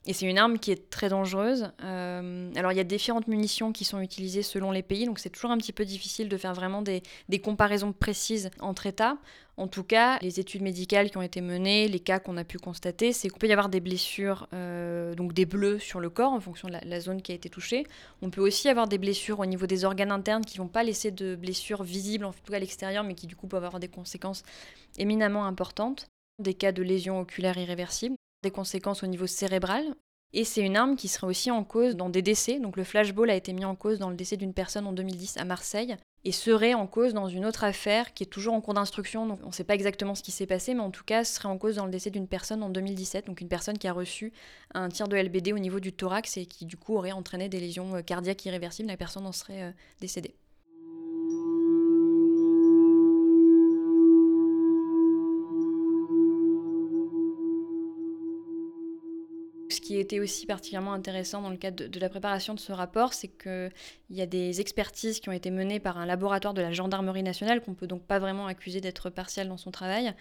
Et 0.06 0.14
c'est 0.14 0.26
une 0.26 0.38
arme 0.38 0.58
qui 0.58 0.70
est 0.70 0.88
très 0.90 1.08
dangereuse. 1.08 1.70
Euh, 1.84 2.50
alors 2.56 2.72
il 2.72 2.76
y 2.76 2.80
a 2.80 2.84
différentes 2.84 3.28
munitions 3.28 3.72
qui 3.72 3.84
sont 3.84 4.00
utilisées 4.00 4.42
selon 4.42 4.70
les 4.70 4.82
pays, 4.82 5.04
donc 5.04 5.18
c'est 5.18 5.28
toujours 5.28 5.50
un 5.50 5.58
petit 5.58 5.72
peu 5.72 5.84
difficile 5.84 6.28
de 6.28 6.36
faire 6.36 6.54
vraiment 6.54 6.82
des, 6.82 7.02
comparaisons 7.42 7.92
précises 7.92 8.50
entre 8.60 8.86
États. 8.86 9.18
En 9.58 9.66
tout 9.66 9.82
cas, 9.82 10.18
les 10.22 10.38
études 10.38 10.62
médicales 10.62 11.10
qui 11.10 11.18
ont 11.18 11.22
été 11.22 11.40
menées, 11.40 11.88
les 11.88 11.98
cas 11.98 12.20
qu'on 12.20 12.36
a 12.36 12.44
pu 12.44 12.58
constater, 12.58 13.12
c'est 13.12 13.28
qu'il 13.28 13.38
peut 13.38 13.48
y 13.48 13.52
avoir 13.52 13.68
des 13.68 13.80
blessures, 13.80 14.48
euh, 14.54 15.14
donc 15.14 15.32
des 15.32 15.46
bleus 15.46 15.80
sur 15.80 15.98
le 15.98 16.10
corps 16.10 16.32
en 16.32 16.40
fonction 16.40 16.68
de 16.68 16.74
la, 16.74 16.80
la, 16.84 17.00
zone 17.00 17.20
qui 17.20 17.32
a 17.32 17.34
été 17.34 17.50
touchée. 17.50 17.84
On 18.22 18.30
peut 18.30 18.40
aussi 18.40 18.68
avoir 18.68 18.86
des 18.86 18.98
blessures 18.98 19.40
au 19.40 19.46
niveau 19.46 19.66
des 19.66 19.84
organes 19.84 20.12
internes 20.12 20.44
qui 20.44 20.58
ne 20.58 20.62
vont 20.62 20.68
pas 20.68 20.84
laisser 20.84 21.10
de 21.10 21.34
blessures 21.34 21.82
visibles, 21.82 22.24
en 22.24 22.32
tout 22.32 22.38
cas 22.48 22.56
à 22.56 22.60
l'extérieur, 22.60 23.02
mais 23.02 23.14
qui 23.14 23.26
du 23.26 23.34
coup 23.34 23.48
peuvent 23.48 23.64
avoir 23.64 23.80
des 23.80 23.88
conséquences 23.88 24.44
éminemment 24.96 25.44
importantes. 25.44 26.06
Des 26.38 26.54
cas 26.54 26.70
de 26.70 26.84
lésions 26.84 27.18
oculaires 27.18 27.58
irréversibles 27.58 28.14
des 28.42 28.50
conséquences 28.50 29.02
au 29.02 29.06
niveau 29.06 29.26
cérébral. 29.26 29.94
Et 30.34 30.44
c'est 30.44 30.60
une 30.60 30.76
arme 30.76 30.96
qui 30.96 31.08
serait 31.08 31.26
aussi 31.26 31.50
en 31.50 31.64
cause 31.64 31.96
dans 31.96 32.10
des 32.10 32.20
décès. 32.20 32.60
Donc 32.60 32.76
le 32.76 32.84
flashball 32.84 33.30
a 33.30 33.34
été 33.34 33.52
mis 33.52 33.64
en 33.64 33.74
cause 33.74 33.98
dans 33.98 34.10
le 34.10 34.16
décès 34.16 34.36
d'une 34.36 34.52
personne 34.52 34.86
en 34.86 34.92
2010 34.92 35.38
à 35.38 35.44
Marseille 35.44 35.96
et 36.24 36.32
serait 36.32 36.74
en 36.74 36.86
cause 36.86 37.14
dans 37.14 37.28
une 37.28 37.46
autre 37.46 37.64
affaire 37.64 38.12
qui 38.12 38.24
est 38.24 38.26
toujours 38.26 38.52
en 38.52 38.60
cours 38.60 38.74
d'instruction. 38.74 39.26
Donc 39.26 39.40
on 39.42 39.48
ne 39.48 39.52
sait 39.52 39.64
pas 39.64 39.74
exactement 39.74 40.14
ce 40.14 40.22
qui 40.22 40.32
s'est 40.32 40.46
passé, 40.46 40.74
mais 40.74 40.80
en 40.80 40.90
tout 40.90 41.04
cas 41.04 41.24
serait 41.24 41.48
en 41.48 41.56
cause 41.56 41.76
dans 41.76 41.86
le 41.86 41.90
décès 41.90 42.10
d'une 42.10 42.28
personne 42.28 42.62
en 42.62 42.68
2017. 42.68 43.26
Donc 43.26 43.40
une 43.40 43.48
personne 43.48 43.78
qui 43.78 43.88
a 43.88 43.92
reçu 43.92 44.32
un 44.74 44.90
tir 44.90 45.08
de 45.08 45.16
LBD 45.16 45.52
au 45.54 45.58
niveau 45.58 45.80
du 45.80 45.94
thorax 45.94 46.36
et 46.36 46.44
qui 46.44 46.66
du 46.66 46.76
coup 46.76 46.94
aurait 46.96 47.12
entraîné 47.12 47.48
des 47.48 47.60
lésions 47.60 47.94
euh, 47.94 48.02
cardiaques 48.02 48.44
irréversibles. 48.44 48.88
La 48.88 48.98
personne 48.98 49.26
en 49.26 49.32
serait 49.32 49.62
euh, 49.62 49.72
décédée. 50.00 50.34
Ce 59.70 59.82
qui 59.82 59.98
était 59.98 60.18
aussi 60.18 60.46
particulièrement 60.46 60.94
intéressant 60.94 61.42
dans 61.42 61.50
le 61.50 61.56
cadre 61.56 61.86
de, 61.86 62.00
la 62.00 62.08
préparation 62.08 62.54
de 62.54 62.60
ce 62.60 62.72
rapport, 62.72 63.12
c'est 63.12 63.28
qu'il 63.28 63.70
y 64.10 64.22
a 64.22 64.26
des 64.26 64.60
expertises 64.60 65.20
qui 65.20 65.28
ont 65.28 65.32
été 65.32 65.50
menées 65.50 65.78
par 65.78 65.98
un 65.98 66.06
laboratoire 66.06 66.54
de 66.54 66.62
la 66.62 66.72
gendarmerie 66.72 67.22
nationale, 67.22 67.60
qu'on 67.60 67.74
peut 67.74 67.86
donc 67.86 68.02
pas 68.02 68.18
vraiment 68.18 68.46
accuser 68.46 68.80
d'être 68.80 69.10
partial 69.10 69.48
dans 69.48 69.58
son 69.58 69.70
travail, 69.70 70.14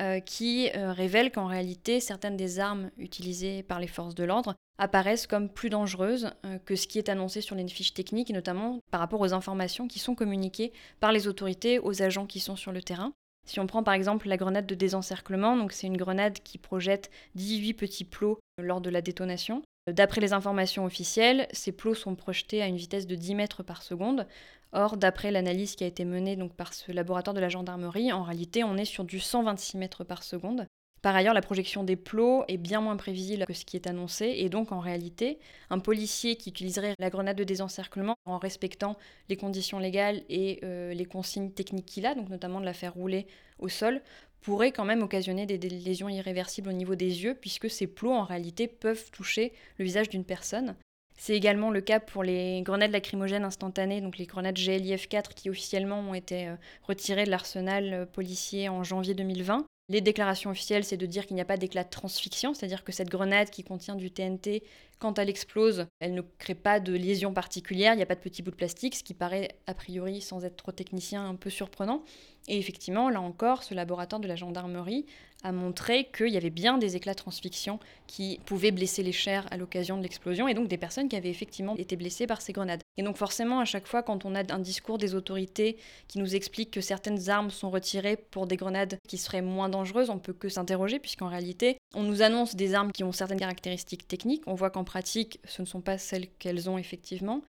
euh, 0.00 0.18
qui 0.18 0.70
euh, 0.74 0.92
révèlent 0.92 1.30
qu'en 1.30 1.46
réalité, 1.46 2.00
certaines 2.00 2.36
des 2.36 2.58
armes 2.58 2.90
utilisées 2.98 3.62
par 3.62 3.78
les 3.78 3.86
forces 3.86 4.16
de 4.16 4.24
l'ordre 4.24 4.54
apparaissent 4.78 5.26
comme 5.26 5.48
plus 5.48 5.70
dangereuses 5.70 6.30
euh, 6.44 6.58
que 6.64 6.74
ce 6.74 6.88
qui 6.88 6.98
est 6.98 7.08
annoncé 7.08 7.40
sur 7.40 7.54
les 7.54 7.66
fiches 7.68 7.94
techniques, 7.94 8.30
et 8.30 8.34
notamment 8.34 8.80
par 8.90 9.00
rapport 9.00 9.20
aux 9.20 9.32
informations 9.32 9.86
qui 9.86 10.00
sont 10.00 10.16
communiquées 10.16 10.72
par 10.98 11.12
les 11.12 11.28
autorités 11.28 11.78
aux 11.78 12.02
agents 12.02 12.26
qui 12.26 12.40
sont 12.40 12.56
sur 12.56 12.72
le 12.72 12.82
terrain. 12.82 13.12
Si 13.46 13.60
on 13.60 13.66
prend 13.66 13.82
par 13.82 13.94
exemple 13.94 14.28
la 14.28 14.36
grenade 14.36 14.66
de 14.66 14.74
désencerclement, 14.74 15.56
donc 15.56 15.72
c'est 15.72 15.86
une 15.86 15.96
grenade 15.96 16.38
qui 16.44 16.58
projette 16.58 17.10
18 17.34 17.74
petits 17.74 18.04
plots 18.04 18.38
lors 18.58 18.80
de 18.80 18.90
la 18.90 19.00
détonation. 19.00 19.62
D'après 19.90 20.20
les 20.20 20.32
informations 20.32 20.84
officielles, 20.84 21.48
ces 21.52 21.72
plots 21.72 21.94
sont 21.94 22.14
projetés 22.14 22.62
à 22.62 22.66
une 22.66 22.76
vitesse 22.76 23.06
de 23.06 23.14
10 23.14 23.34
mètres 23.34 23.62
par 23.62 23.82
seconde. 23.82 24.26
Or, 24.72 24.98
d'après 24.98 25.30
l'analyse 25.30 25.76
qui 25.76 25.84
a 25.84 25.86
été 25.86 26.04
menée 26.04 26.36
par 26.56 26.74
ce 26.74 26.92
laboratoire 26.92 27.34
de 27.34 27.40
la 27.40 27.48
gendarmerie, 27.48 28.12
en 28.12 28.22
réalité, 28.22 28.64
on 28.64 28.76
est 28.76 28.84
sur 28.84 29.04
du 29.04 29.18
126 29.18 29.78
mètres 29.78 30.04
par 30.04 30.22
seconde. 30.22 30.66
Par 31.00 31.14
ailleurs, 31.14 31.34
la 31.34 31.40
projection 31.40 31.84
des 31.84 31.96
plots 31.96 32.44
est 32.48 32.56
bien 32.56 32.80
moins 32.80 32.96
prévisible 32.96 33.44
que 33.46 33.52
ce 33.52 33.64
qui 33.64 33.76
est 33.76 33.86
annoncé, 33.86 34.34
et 34.38 34.48
donc 34.48 34.72
en 34.72 34.80
réalité, 34.80 35.38
un 35.70 35.78
policier 35.78 36.36
qui 36.36 36.50
utiliserait 36.50 36.94
la 36.98 37.08
grenade 37.08 37.36
de 37.36 37.44
désencerclement 37.44 38.16
en 38.26 38.38
respectant 38.38 38.96
les 39.28 39.36
conditions 39.36 39.78
légales 39.78 40.22
et 40.28 40.58
euh, 40.64 40.92
les 40.92 41.04
consignes 41.04 41.52
techniques 41.52 41.86
qu'il 41.86 42.04
a, 42.04 42.14
donc 42.14 42.28
notamment 42.28 42.60
de 42.60 42.64
la 42.64 42.72
faire 42.72 42.94
rouler 42.94 43.26
au 43.60 43.68
sol, 43.68 44.02
pourrait 44.40 44.72
quand 44.72 44.84
même 44.84 45.02
occasionner 45.02 45.46
des, 45.46 45.58
lésions 45.68 46.08
irréversibles 46.08 46.68
au 46.68 46.72
niveau 46.72 46.94
des 46.94 47.24
yeux, 47.24 47.34
puisque 47.34 47.70
ces 47.70 47.86
plots 47.86 48.12
en 48.12 48.24
réalité 48.24 48.66
peuvent 48.66 49.10
toucher 49.10 49.52
le 49.78 49.84
visage 49.84 50.08
d'une 50.08 50.24
personne. 50.24 50.76
C'est 51.16 51.34
également 51.34 51.70
le 51.70 51.80
cas 51.80 51.98
pour 51.98 52.22
les 52.22 52.62
grenades 52.62 52.92
lacrymogènes 52.92 53.44
instantanées, 53.44 54.00
donc 54.00 54.18
les 54.18 54.26
grenades 54.26 54.56
GLIF-4 54.56 55.34
qui 55.34 55.50
officiellement 55.50 55.98
ont 55.98 56.14
été 56.14 56.46
euh, 56.46 56.54
retirées 56.84 57.24
de 57.24 57.30
l'arsenal 57.30 57.92
euh, 57.92 58.06
policier 58.06 58.68
en 58.68 58.84
janvier 58.84 59.14
2020. 59.14 59.66
Les 59.90 60.02
déclarations 60.02 60.50
officielles, 60.50 60.84
c'est 60.84 60.98
de 60.98 61.06
dire 61.06 61.26
qu'il 61.26 61.34
n'y 61.34 61.40
a 61.40 61.46
pas 61.46 61.56
d'éclat 61.56 61.82
de 61.82 61.88
transfixion, 61.88 62.52
c'est-à-dire 62.52 62.84
que 62.84 62.92
cette 62.92 63.08
grenade 63.08 63.48
qui 63.48 63.64
contient 63.64 63.94
du 63.94 64.10
TNT, 64.10 64.62
quand 64.98 65.18
elle 65.18 65.30
explose, 65.30 65.86
elle 66.00 66.12
ne 66.12 66.20
crée 66.38 66.54
pas 66.54 66.78
de 66.78 66.92
lésion 66.92 67.32
particulière, 67.32 67.94
il 67.94 67.96
n'y 67.96 68.02
a 68.02 68.06
pas 68.06 68.14
de 68.14 68.20
petits 68.20 68.42
bouts 68.42 68.50
de 68.50 68.56
plastique, 68.56 68.94
ce 68.94 69.02
qui 69.02 69.14
paraît 69.14 69.56
a 69.66 69.72
priori, 69.72 70.20
sans 70.20 70.44
être 70.44 70.56
trop 70.56 70.72
technicien, 70.72 71.26
un 71.26 71.36
peu 71.36 71.48
surprenant. 71.48 72.04
Et 72.48 72.58
effectivement, 72.58 73.10
là 73.10 73.20
encore, 73.20 73.62
ce 73.62 73.74
laboratoire 73.74 74.20
de 74.20 74.26
la 74.26 74.36
gendarmerie 74.36 75.06
a 75.44 75.52
montré 75.52 76.08
qu'il 76.16 76.28
y 76.28 76.36
avait 76.36 76.50
bien 76.50 76.78
des 76.78 76.96
éclats 76.96 77.12
de 77.12 77.18
transfixion 77.18 77.78
qui 78.06 78.40
pouvaient 78.44 78.72
blesser 78.72 79.02
les 79.02 79.12
chairs 79.12 79.46
à 79.52 79.56
l'occasion 79.56 79.96
de 79.96 80.02
l'explosion, 80.02 80.48
et 80.48 80.54
donc 80.54 80.66
des 80.66 80.78
personnes 80.78 81.08
qui 81.08 81.14
avaient 81.14 81.30
effectivement 81.30 81.76
été 81.76 81.94
blessées 81.94 82.26
par 82.26 82.40
ces 82.40 82.52
grenades. 82.52 82.80
Et 82.96 83.02
donc 83.02 83.16
forcément, 83.16 83.60
à 83.60 83.64
chaque 83.64 83.86
fois, 83.86 84.02
quand 84.02 84.24
on 84.24 84.34
a 84.34 84.52
un 84.52 84.58
discours 84.58 84.98
des 84.98 85.14
autorités 85.14 85.76
qui 86.08 86.18
nous 86.18 86.34
explique 86.34 86.72
que 86.72 86.80
certaines 86.80 87.30
armes 87.30 87.50
sont 87.50 87.70
retirées 87.70 88.16
pour 88.16 88.46
des 88.46 88.56
grenades 88.56 88.98
qui 89.06 89.18
seraient 89.18 89.42
moins 89.42 89.68
dangereuses, 89.68 90.10
on 90.10 90.18
peut 90.18 90.32
que 90.32 90.48
s'interroger, 90.48 90.98
puisqu'en 90.98 91.28
réalité, 91.28 91.78
on 91.94 92.02
nous 92.02 92.22
annonce 92.22 92.56
des 92.56 92.74
armes 92.74 92.90
qui 92.90 93.04
ont 93.04 93.12
certaines 93.12 93.38
caractéristiques 93.38 94.08
techniques, 94.08 94.42
on 94.46 94.54
voit 94.54 94.70
qu'en 94.70 94.84
pratique, 94.84 95.38
ce 95.44 95.62
ne 95.62 95.66
sont 95.66 95.82
pas 95.82 95.98
celles 95.98 96.28
qu'elles 96.38 96.68
ont 96.68 96.78
effectivement, 96.78 97.42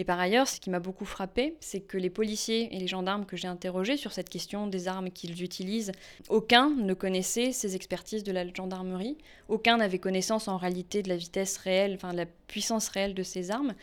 et 0.00 0.04
par 0.04 0.20
ailleurs, 0.20 0.46
ce 0.46 0.60
qui 0.60 0.70
m'a 0.70 0.78
beaucoup 0.78 1.04
frappé, 1.04 1.56
c'est 1.58 1.80
que 1.80 1.98
les 1.98 2.08
policiers 2.08 2.74
et 2.74 2.78
les 2.78 2.86
gendarmes 2.86 3.26
que 3.26 3.36
j'ai 3.36 3.48
interrogés 3.48 3.96
sur 3.96 4.12
cette 4.12 4.28
question 4.28 4.68
des 4.68 4.86
armes 4.86 5.10
qu'ils 5.10 5.42
utilisent, 5.42 5.90
aucun 6.28 6.70
ne 6.70 6.94
connaissait 6.94 7.50
ces 7.50 7.74
expertises 7.74 8.22
de 8.22 8.30
la 8.30 8.46
gendarmerie, 8.54 9.18
aucun 9.48 9.78
n'avait 9.78 9.98
connaissance 9.98 10.46
en 10.46 10.56
réalité 10.56 11.02
de 11.02 11.08
la 11.08 11.16
vitesse 11.16 11.56
réelle, 11.58 11.94
enfin 11.96 12.12
de 12.12 12.18
la 12.18 12.26
puissance 12.26 12.88
réelle 12.88 13.14
de 13.14 13.24
ces 13.24 13.50
armes. 13.50 13.74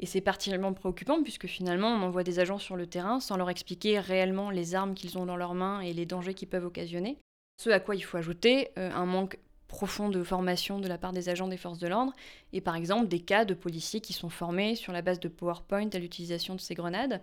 Et 0.00 0.06
c'est 0.06 0.20
particulièrement 0.20 0.72
préoccupant 0.72 1.22
puisque 1.22 1.46
finalement 1.46 1.88
on 1.88 2.02
envoie 2.02 2.24
des 2.24 2.40
agents 2.40 2.58
sur 2.58 2.74
le 2.74 2.86
terrain 2.86 3.20
sans 3.20 3.36
leur 3.36 3.50
expliquer 3.50 4.00
réellement 4.00 4.50
les 4.50 4.74
armes 4.74 4.94
qu'ils 4.94 5.18
ont 5.18 5.26
dans 5.26 5.36
leurs 5.36 5.54
mains 5.54 5.80
et 5.82 5.92
les 5.92 6.06
dangers 6.06 6.34
qu'ils 6.34 6.48
peuvent 6.48 6.64
occasionner. 6.64 7.18
Ce 7.62 7.70
à 7.70 7.78
quoi 7.78 7.94
il 7.94 8.00
faut 8.00 8.16
ajouter 8.16 8.70
euh, 8.78 8.90
un 8.92 9.04
manque 9.04 9.38
profond 9.70 10.08
de 10.08 10.24
formation 10.24 10.80
de 10.80 10.88
la 10.88 10.98
part 10.98 11.12
des 11.12 11.28
agents 11.28 11.46
des 11.46 11.56
forces 11.56 11.78
de 11.78 11.86
l'ordre, 11.86 12.12
et 12.52 12.60
par 12.60 12.74
exemple 12.74 13.06
des 13.06 13.20
cas 13.20 13.44
de 13.44 13.54
policiers 13.54 14.00
qui 14.00 14.12
sont 14.12 14.28
formés 14.28 14.74
sur 14.74 14.92
la 14.92 15.00
base 15.00 15.20
de 15.20 15.28
PowerPoint 15.28 15.88
à 15.92 15.98
l'utilisation 15.98 16.56
de 16.56 16.60
ces 16.60 16.74
grenades, 16.74 17.22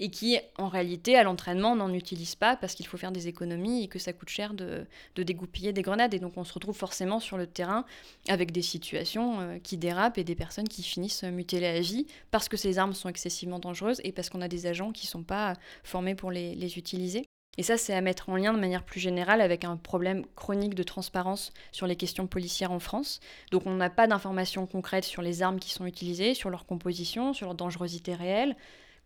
et 0.00 0.10
qui 0.10 0.36
en 0.58 0.66
réalité 0.66 1.16
à 1.16 1.22
l'entraînement 1.22 1.76
n'en 1.76 1.94
utilisent 1.94 2.34
pas 2.34 2.56
parce 2.56 2.74
qu'il 2.74 2.84
faut 2.84 2.96
faire 2.96 3.12
des 3.12 3.28
économies 3.28 3.84
et 3.84 3.86
que 3.86 4.00
ça 4.00 4.12
coûte 4.12 4.28
cher 4.28 4.52
de, 4.52 4.88
dégoupiller 5.16 5.72
des 5.72 5.82
grenades. 5.82 6.12
Et 6.14 6.18
donc 6.18 6.36
on 6.36 6.42
se 6.42 6.52
retrouve 6.52 6.76
forcément 6.76 7.20
sur 7.20 7.36
le 7.36 7.46
terrain 7.46 7.84
avec 8.28 8.50
des 8.50 8.62
situations 8.62 9.40
euh, 9.40 9.58
qui 9.62 9.76
dérapent 9.76 10.18
et 10.18 10.24
des 10.24 10.34
personnes 10.34 10.68
qui 10.68 10.82
finissent 10.82 11.22
mutilées 11.22 11.68
à 11.68 11.80
vie 11.80 12.08
parce 12.32 12.48
que 12.48 12.56
ces 12.56 12.78
armes 12.78 12.92
sont 12.92 13.08
excessivement 13.08 13.60
dangereuses 13.60 14.00
et 14.02 14.10
parce 14.10 14.30
qu'on 14.30 14.40
a 14.40 14.48
des 14.48 14.66
agents 14.66 14.90
qui 14.90 15.06
ne 15.06 15.10
sont 15.10 15.22
pas 15.22 15.54
formés 15.84 16.16
pour 16.16 16.32
les 16.32 16.76
utiliser. 16.76 17.24
Et 17.56 17.62
ça, 17.62 17.76
c'est 17.76 17.94
à 17.94 18.00
mettre 18.00 18.28
en 18.28 18.36
lien 18.36 18.52
de 18.52 18.58
manière 18.58 18.82
plus 18.82 19.00
générale 19.00 19.40
avec 19.40 19.64
un 19.64 19.76
problème 19.76 20.24
chronique 20.34 20.74
de 20.74 20.82
transparence 20.82 21.52
sur 21.72 21.86
les 21.86 21.96
questions 21.96 22.26
policières 22.26 22.72
en 22.72 22.80
France. 22.80 23.20
Donc 23.50 23.66
on 23.66 23.74
n'a 23.74 23.90
pas 23.90 24.06
d'informations 24.06 24.66
concrètes 24.66 25.04
sur 25.04 25.22
les 25.22 25.42
armes 25.42 25.60
qui 25.60 25.70
sont 25.70 25.86
utilisées, 25.86 26.34
sur 26.34 26.50
leur 26.50 26.66
composition, 26.66 27.32
sur 27.32 27.46
leur 27.46 27.54
dangerosité 27.54 28.14
réelle. 28.14 28.56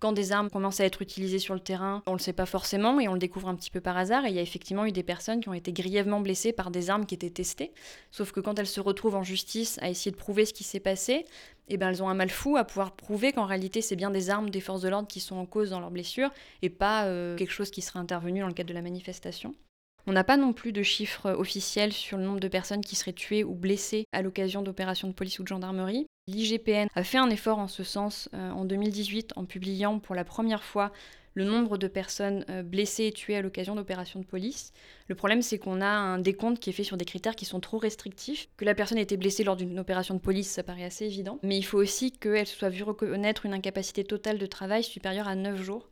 Quand 0.01 0.13
des 0.13 0.31
armes 0.31 0.49
commencent 0.49 0.79
à 0.79 0.85
être 0.85 1.03
utilisées 1.03 1.41
sur 1.41 1.55
le 1.55 1.61
terrain, 1.61 2.05
on 2.07 2.13
ne 2.13 2.19
le 2.19 2.23
sait 2.23 2.33
pas 2.33 2.47
forcément 2.47 3.01
et 3.01 3.09
on 3.09 3.15
le 3.15 3.19
découvre 3.19 3.49
un 3.49 3.57
petit 3.57 3.71
peu 3.71 3.81
par 3.81 3.97
hasard. 3.97 4.27
Et 4.27 4.29
il 4.29 4.35
y 4.37 4.39
a 4.39 4.43
effectivement 4.43 4.85
eu 4.85 4.93
des 4.93 5.03
personnes 5.03 5.41
qui 5.41 5.49
ont 5.49 5.55
été 5.55 5.73
grièvement 5.73 6.21
blessées 6.21 6.53
par 6.53 6.71
des 6.71 6.89
armes 6.89 7.05
qui 7.05 7.17
étaient 7.17 7.31
testées. 7.31 7.73
Sauf 8.13 8.31
que 8.31 8.39
quand 8.39 8.59
elles 8.61 8.69
se 8.69 8.81
retrouvent 8.81 9.17
en 9.17 9.25
justice 9.25 9.79
à 9.83 9.89
essayer 9.89 10.13
de 10.13 10.17
prouver 10.17 10.45
ce 10.45 10.55
qui 10.55 10.63
s'est 10.63 10.79
passé, 10.79 11.25
eh 11.67 11.77
ben, 11.77 11.89
elles 11.89 12.03
ont 12.03 12.09
un 12.09 12.15
mal 12.15 12.31
fou 12.31 12.57
à 12.57 12.65
pouvoir 12.65 12.93
prouver 12.93 13.33
qu'en 13.33 13.45
réalité 13.45 13.83
c'est 13.83 13.97
bien 13.97 14.11
des 14.11 14.31
armes 14.31 14.51
des 14.51 14.61
forces 14.61 14.83
de 14.83 14.89
l'ordre 14.89 15.09
qui 15.09 15.21
sont 15.21 15.37
en 15.37 15.47
cause 15.47 15.71
dans 15.71 15.81
leurs 15.81 15.91
blessures 15.91 16.31
et 16.63 16.71
pas 16.71 17.07
euh, 17.07 17.37
quelque 17.37 17.53
chose 17.53 17.71
qui 17.71 17.83
serait 17.83 17.99
intervenu 17.99 18.41
dans 18.41 18.47
le 18.47 18.55
cadre 18.55 18.69
de 18.69 18.75
la 18.75 18.83
manifestation. 18.83 19.55
On 20.07 20.13
n'a 20.13 20.25
pas 20.25 20.37
non 20.37 20.53
plus 20.53 20.73
de 20.73 20.83
chiffres 20.83 21.33
officiels 21.33 21.93
sur 21.93 22.17
le 22.17 22.25
nombre 22.25 22.41
de 22.41 22.49
personnes 22.49 22.83
qui 22.83 22.97
seraient 22.97 23.13
tuées 23.13 23.45
ou 23.45 23.55
blessées 23.55 24.05
à 24.13 24.23
l'occasion 24.23 24.63
d'opérations 24.63 25.09
de 25.09 25.13
police 25.13 25.39
ou 25.39 25.43
de 25.43 25.49
gendarmerie. 25.49 26.07
L'IGPN 26.29 26.89
a 26.95 27.03
fait 27.03 27.19
un 27.19 27.31
effort 27.31 27.59
en 27.59 27.69
ce 27.69 27.83
sens 27.83 28.29
euh, 28.35 28.51
en 28.51 28.67
2018 28.67 29.33
en 29.37 29.47
publiant 29.47 29.99
pour 29.99 30.15
la 30.15 30.25
première 30.25 30.63
fois 30.63 30.93
le 31.33 31.45
nombre 31.45 31.79
de 31.79 31.89
personnes 31.89 32.45
euh, 32.51 32.63
blessées 32.63 33.07
et 33.07 33.13
tuées 33.13 33.37
à 33.37 33.43
l'occasion 33.43 33.75
d'opérations 33.75 34.21
de 34.21 34.27
police. 34.27 34.73
Le 35.07 35.15
problème, 35.15 35.41
c'est 35.41 35.59
qu'on 35.59 35.81
a 35.81 35.87
un 35.87 36.19
décompte 36.19 36.59
qui 36.59 36.69
est 36.69 36.75
fait 36.75 36.85
sur 36.85 36.99
des 36.99 37.07
critères 37.07 37.35
qui 37.35 37.47
sont 37.47 37.61
trop 37.61 37.79
restrictifs. 37.79 38.49
Que 38.59 38.67
la 38.67 38.75
personne 38.75 38.99
ait 38.99 39.03
été 39.03 39.17
blessée 39.17 39.43
lors 39.43 39.57
d'une 39.57 39.79
opération 39.79 40.15
de 40.15 40.21
police, 40.21 40.51
ça 40.51 40.63
paraît 40.63 40.85
assez 40.85 41.07
évident. 41.07 41.39
Mais 41.43 41.57
il 41.57 41.63
faut 41.63 41.79
aussi 41.79 42.13
qu'elle 42.13 42.47
soit 42.47 42.69
vue 42.69 42.83
reconnaître 42.83 43.47
une 43.47 43.55
incapacité 43.55 44.05
totale 44.05 44.37
de 44.37 44.47
travail 44.47 44.83
supérieure 44.83 45.29
à 45.29 45.35
9 45.35 45.63
jours. 45.63 45.89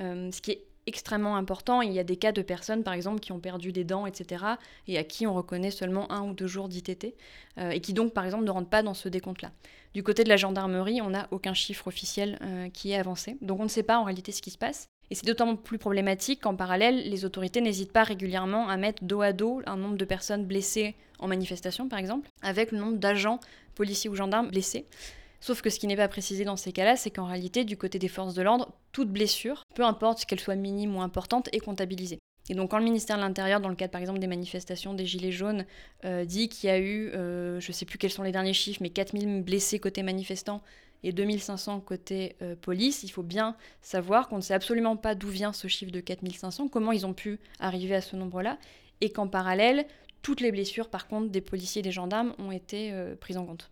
Euh, 0.00 0.30
ce 0.30 0.42
qui 0.42 0.50
est 0.50 0.64
extrêmement 0.88 1.36
important. 1.36 1.82
Il 1.82 1.92
y 1.92 1.98
a 1.98 2.04
des 2.04 2.16
cas 2.16 2.32
de 2.32 2.42
personnes, 2.42 2.82
par 2.82 2.94
exemple, 2.94 3.20
qui 3.20 3.32
ont 3.32 3.38
perdu 3.38 3.72
des 3.72 3.84
dents, 3.84 4.06
etc., 4.06 4.44
et 4.86 4.98
à 4.98 5.04
qui 5.04 5.26
on 5.26 5.34
reconnaît 5.34 5.70
seulement 5.70 6.10
un 6.10 6.22
ou 6.22 6.32
deux 6.32 6.46
jours 6.46 6.68
d'ITT, 6.68 7.14
euh, 7.58 7.70
et 7.70 7.80
qui 7.80 7.92
donc, 7.92 8.12
par 8.12 8.24
exemple, 8.24 8.44
ne 8.44 8.50
rentrent 8.50 8.70
pas 8.70 8.82
dans 8.82 8.94
ce 8.94 9.08
décompte-là. 9.08 9.52
Du 9.94 10.02
côté 10.02 10.24
de 10.24 10.28
la 10.28 10.36
gendarmerie, 10.36 11.00
on 11.00 11.10
n'a 11.10 11.28
aucun 11.30 11.54
chiffre 11.54 11.86
officiel 11.86 12.38
euh, 12.42 12.68
qui 12.70 12.92
est 12.92 12.98
avancé, 12.98 13.36
donc 13.40 13.60
on 13.60 13.64
ne 13.64 13.68
sait 13.68 13.82
pas 13.82 13.98
en 13.98 14.04
réalité 14.04 14.32
ce 14.32 14.42
qui 14.42 14.50
se 14.50 14.58
passe. 14.58 14.88
Et 15.10 15.14
c'est 15.14 15.24
d'autant 15.24 15.56
plus 15.56 15.78
problématique 15.78 16.42
qu'en 16.42 16.54
parallèle, 16.54 17.08
les 17.08 17.24
autorités 17.24 17.60
n'hésitent 17.60 17.92
pas 17.92 18.04
régulièrement 18.04 18.68
à 18.68 18.76
mettre 18.76 19.04
dos 19.04 19.22
à 19.22 19.32
dos 19.32 19.62
un 19.66 19.76
nombre 19.76 19.96
de 19.96 20.04
personnes 20.04 20.44
blessées 20.44 20.94
en 21.18 21.28
manifestation, 21.28 21.88
par 21.88 21.98
exemple, 21.98 22.28
avec 22.42 22.72
le 22.72 22.78
nombre 22.78 22.98
d'agents, 22.98 23.40
policiers 23.74 24.10
ou 24.10 24.14
gendarmes 24.14 24.48
blessés. 24.48 24.86
Sauf 25.40 25.62
que 25.62 25.70
ce 25.70 25.78
qui 25.78 25.86
n'est 25.86 25.96
pas 25.96 26.08
précisé 26.08 26.44
dans 26.44 26.56
ces 26.56 26.72
cas-là, 26.72 26.96
c'est 26.96 27.10
qu'en 27.10 27.26
réalité, 27.26 27.64
du 27.64 27.76
côté 27.76 27.98
des 27.98 28.08
forces 28.08 28.34
de 28.34 28.42
l'ordre, 28.42 28.72
toute 28.92 29.10
blessure, 29.10 29.62
peu 29.74 29.84
importe 29.84 30.24
qu'elle 30.24 30.40
soit 30.40 30.56
minime 30.56 30.96
ou 30.96 31.00
importante, 31.00 31.48
est 31.52 31.60
comptabilisée. 31.60 32.18
Et 32.50 32.54
donc 32.54 32.70
quand 32.70 32.78
le 32.78 32.84
ministère 32.84 33.16
de 33.16 33.22
l'Intérieur, 33.22 33.60
dans 33.60 33.68
le 33.68 33.74
cadre 33.74 33.92
par 33.92 34.00
exemple 34.00 34.20
des 34.20 34.26
manifestations 34.26 34.94
des 34.94 35.06
Gilets 35.06 35.32
jaunes, 35.32 35.66
euh, 36.04 36.24
dit 36.24 36.48
qu'il 36.48 36.68
y 36.68 36.72
a 36.72 36.78
eu, 36.78 37.08
euh, 37.08 37.60
je 37.60 37.68
ne 37.68 37.72
sais 37.72 37.84
plus 37.84 37.98
quels 37.98 38.10
sont 38.10 38.22
les 38.22 38.32
derniers 38.32 38.54
chiffres, 38.54 38.80
mais 38.82 38.90
4000 38.90 39.42
blessés 39.42 39.78
côté 39.78 40.02
manifestants 40.02 40.62
et 41.04 41.12
2500 41.12 41.80
côté 41.80 42.36
euh, 42.42 42.56
police, 42.56 43.02
il 43.02 43.10
faut 43.10 43.22
bien 43.22 43.54
savoir 43.82 44.28
qu'on 44.28 44.36
ne 44.36 44.40
sait 44.42 44.54
absolument 44.54 44.96
pas 44.96 45.14
d'où 45.14 45.28
vient 45.28 45.52
ce 45.52 45.68
chiffre 45.68 45.92
de 45.92 46.00
4500, 46.00 46.68
comment 46.68 46.92
ils 46.92 47.06
ont 47.06 47.14
pu 47.14 47.38
arriver 47.60 47.94
à 47.94 48.00
ce 48.00 48.16
nombre-là, 48.16 48.58
et 49.00 49.10
qu'en 49.10 49.28
parallèle, 49.28 49.86
toutes 50.22 50.40
les 50.40 50.50
blessures 50.50 50.88
par 50.88 51.06
contre 51.06 51.30
des 51.30 51.40
policiers 51.40 51.80
et 51.80 51.82
des 51.82 51.92
gendarmes 51.92 52.34
ont 52.38 52.50
été 52.50 52.92
prises 53.20 53.36
en 53.36 53.46
compte. 53.46 53.70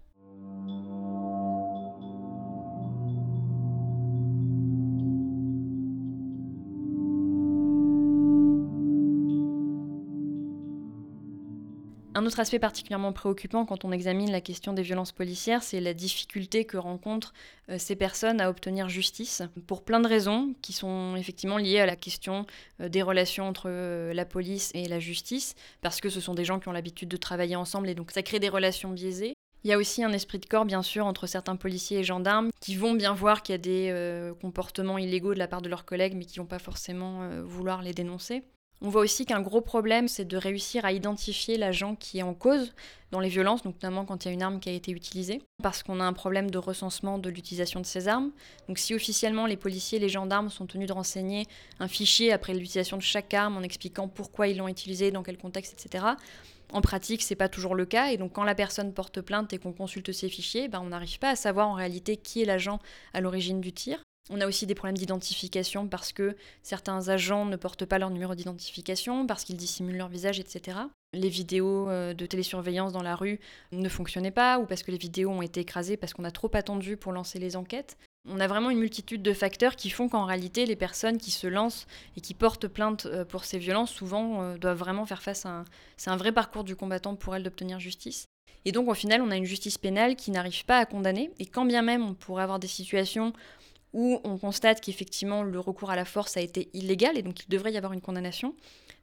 Un 12.17 12.25
autre 12.25 12.41
aspect 12.41 12.59
particulièrement 12.59 13.13
préoccupant 13.13 13.67
quand 13.67 13.85
on 13.85 13.93
examine 13.93 14.33
la 14.33 14.41
question 14.41 14.73
des 14.73 14.81
violences 14.81 15.13
policières, 15.13 15.63
c'est 15.63 15.81
la 15.81 15.93
difficulté 15.93 16.65
que 16.65 16.79
rencontrent 16.79 17.35
euh, 17.69 17.77
ces 17.77 17.95
personnes 17.95 18.41
à 18.41 18.49
obtenir 18.49 18.89
justice, 18.89 19.43
pour 19.67 19.85
plein 19.85 20.01
de 20.01 20.09
raisons 20.09 20.55
qui 20.63 20.73
sont 20.73 21.15
effectivement 21.17 21.59
liées 21.59 21.81
à 21.81 21.85
la 21.85 21.95
question 21.95 22.47
euh, 22.81 22.89
des 22.89 23.03
relations 23.03 23.47
entre 23.47 23.67
euh, 23.67 24.15
la 24.15 24.25
police 24.25 24.71
et 24.73 24.89
la 24.89 24.99
justice, 24.99 25.57
parce 25.83 26.01
que 26.01 26.09
ce 26.09 26.23
sont 26.23 26.33
des 26.33 26.47
gens 26.47 26.59
qui 26.59 26.69
ont 26.69 26.73
l'habitude 26.73 27.11
de 27.11 27.19
travailler 27.19 27.55
ensemble 27.55 27.91
et 27.91 27.95
donc 27.95 28.11
ça 28.13 28.23
crée 28.23 28.41
des 28.41 28.49
relations 28.49 28.89
biaisées. 28.89 29.35
Il 29.65 29.69
y 29.69 29.75
a 29.75 29.77
aussi 29.77 30.03
un 30.03 30.13
esprit 30.15 30.39
de 30.39 30.47
corps, 30.47 30.65
bien 30.65 30.83
sûr, 30.83 31.05
entre 31.05 31.27
certains 31.27 31.57
policiers 31.57 31.99
et 31.99 32.05
gendarmes 32.05 32.49
qui 32.63 32.77
vont 32.77 32.95
bien 32.95 33.13
voir 33.13 33.43
qu'il 33.43 33.53
y 33.53 33.57
a 33.57 33.59
des 33.59 34.33
comportements 34.41 34.97
illégaux 34.97 35.35
de 35.35 35.39
la 35.39 35.49
part 35.49 35.61
de 35.61 35.69
leurs 35.69 35.85
collègues, 35.85 36.15
mais 36.15 36.25
qui 36.25 36.39
vont 36.39 36.47
pas 36.47 36.61
forcément 36.61 37.29
vouloir 37.43 37.83
les 37.83 37.93
dénoncer. 37.93 38.45
On 38.83 38.91
voit 38.91 39.01
aussi 39.01 39.25
qu'un 39.25 39.41
gros 39.41 39.63
problème, 39.63 40.07
c'est 40.07 40.27
de 40.27 40.37
réussir 40.37 40.85
à 40.85 40.93
identifier 40.93 41.57
l'agent 41.57 41.97
qui 41.97 42.19
est 42.19 42.23
en 42.23 42.35
cause 42.35 42.75
dans 43.11 43.21
les 43.21 43.31
violences, 43.31 43.65
notamment 43.65 44.05
quand 44.05 44.25
il 44.25 44.29
y 44.29 44.31
a 44.31 44.35
une 44.35 44.43
arme 44.43 44.61
qui 44.61 44.69
a 44.69 44.73
été 44.73 44.93
utilisée, 44.93 45.41
parce 45.63 45.83
qu'on 45.83 45.99
a 45.99 46.05
un 46.05 46.13
problème 46.13 46.51
de 46.51 46.59
recensement 46.59 47.19
de 47.19 47.31
l'utilisation 47.31 47.81
de 47.81 47.87
ces 47.87 48.07
armes. 48.07 48.33
Donc 48.69 48.79
si 48.79 48.95
officiellement 48.95 49.47
les 49.47 49.57
policiers 49.57 49.97
et 49.97 50.01
les 50.01 50.11
gendarmes 50.11 50.51
sont 50.51 50.67
tenus 50.67 50.89
de 50.89 50.93
renseigner 50.93 51.47
un 51.81 51.89
fichier 51.89 52.33
après 52.33 52.53
l'utilisation 52.53 52.99
de 52.99 53.03
chaque 53.03 53.33
arme 53.33 53.57
en 53.57 53.63
expliquant 53.63 54.09
pourquoi 54.09 54.49
ils 54.49 54.59
l'ont 54.59 54.69
utilisée, 54.69 55.11
dans 55.11 55.23
quel 55.23 55.39
contexte, 55.39 55.73
etc., 55.73 56.05
en 56.73 56.81
pratique, 56.81 57.23
c'est 57.23 57.37
pas 57.37 57.49
toujours 57.49 57.77
le 57.77 57.87
cas, 57.87 58.09
et 58.09 58.17
donc 58.17 58.33
quand 58.33 58.45
la 58.45 58.57
personne 58.57 58.93
porte 58.93 59.21
plainte 59.21 59.53
et 59.53 59.59
qu'on 59.59 59.73
consulte 59.73 60.13
ces 60.13 60.29
fichiers, 60.29 60.67
ben, 60.69 60.81
on 60.81 60.89
n'arrive 60.89 61.19
pas 61.21 61.31
à 61.31 61.37
savoir 61.37 61.69
en 61.69 61.75
réalité 61.75 62.17
qui 62.17 62.43
est 62.43 62.45
l'agent 62.45 62.81
à 63.15 63.21
l'origine 63.21 63.61
du 63.61 63.73
tir. 63.73 64.03
On 64.29 64.41
a 64.41 64.47
aussi 64.47 64.67
des 64.67 64.75
problèmes 64.75 64.97
d'identification 64.97 65.87
parce 65.87 66.13
que 66.13 66.37
certains 66.63 67.09
agents 67.09 67.45
ne 67.45 67.57
portent 67.57 67.85
pas 67.85 67.99
leur 67.99 68.11
numéro 68.11 68.35
d'identification, 68.35 69.27
parce 69.27 69.45
qu'ils 69.45 69.57
dissimulent 69.57 69.99
leur 69.99 70.09
visage, 70.09 70.41
etc. 70.41 70.79
Les 71.13 71.29
vidéos 71.29 71.89
euh, 71.89 72.13
de 72.13 72.27
télésurveillance 72.27 72.93
dans 72.93 73.03
la 73.03 73.15
rue 73.15 73.39
ne 73.71 73.89
fonctionnaient 73.89 74.33
pas, 74.33 74.59
ou 74.59 74.67
parce 74.67 74.83
que 74.83 74.91
les 74.91 74.99
vidéos 74.99 75.31
ont 75.31 75.43
été 75.43 75.61
écrasées 75.61 75.97
parce 75.97 76.13
qu'on 76.13 76.25
a 76.25 76.33
trop 76.33 76.51
attendu 76.55 76.97
pour 76.97 77.13
lancer 77.13 77.39
les 77.39 77.57
enquêtes. 77.57 77.97
On 78.29 78.41
a 78.41 78.49
vraiment 78.49 78.71
une 78.71 78.81
multitude 78.81 79.23
de 79.23 79.33
facteurs 79.33 79.77
qui 79.77 79.89
font 79.89 80.09
qu'en 80.09 80.25
réalité, 80.25 80.67
les 80.67 80.75
personnes 80.75 81.19
qui 81.19 81.31
se 81.31 81.47
lancent 81.47 81.87
et 82.17 82.21
qui 82.21 82.35
portent 82.35 82.67
plainte 82.67 83.07
euh, 83.07 83.25
pour 83.25 83.45
ces 83.45 83.59
violences, 83.59 83.93
souvent, 83.93 84.43
euh, 84.43 84.59
doivent 84.59 84.79
vraiment 84.79 85.07
faire 85.07 85.23
face 85.23 85.47
à 85.47 85.51
un... 85.51 85.65
C'est 85.97 86.11
un 86.11 86.17
vrai 86.17 86.33
parcours 86.33 86.65
du 86.65 86.75
combattant 86.75 87.15
pour 87.15 87.37
elles 87.37 87.45
d'obtenir 87.45 87.79
justice. 87.79 88.27
Et 88.67 88.73
donc, 88.73 88.89
au 88.89 88.95
final, 88.95 89.23
on 89.23 89.31
a 89.31 89.37
une 89.37 89.45
justice 89.45 89.79
pénale 89.79 90.17
qui 90.17 90.33
n'arrive 90.33 90.65
pas 90.65 90.79
à 90.79 90.87
condamner. 90.87 91.31
Et 91.39 91.47
quand 91.47 91.65
bien 91.65 91.83
même 91.83 92.05
on 92.05 92.15
pourrait 92.15 92.43
avoir 92.43 92.59
des 92.59 92.67
situations 92.67 93.33
où 93.97 94.21
on 94.25 94.37
constate 94.37 94.83
qu'effectivement 94.83 95.43
le 95.43 95.59
recours 95.59 95.91
à 95.91 95.97
la 95.97 96.05
force 96.05 96.37
a 96.37 96.43
été 96.43 96.69
illégal 96.75 97.17
et 97.17 97.23
donc 97.23 97.43
il 97.43 97.49
devrait 97.49 97.73
y 97.73 97.79
avoir 97.79 97.95
une 97.95 98.03
condamnation, 98.03 98.55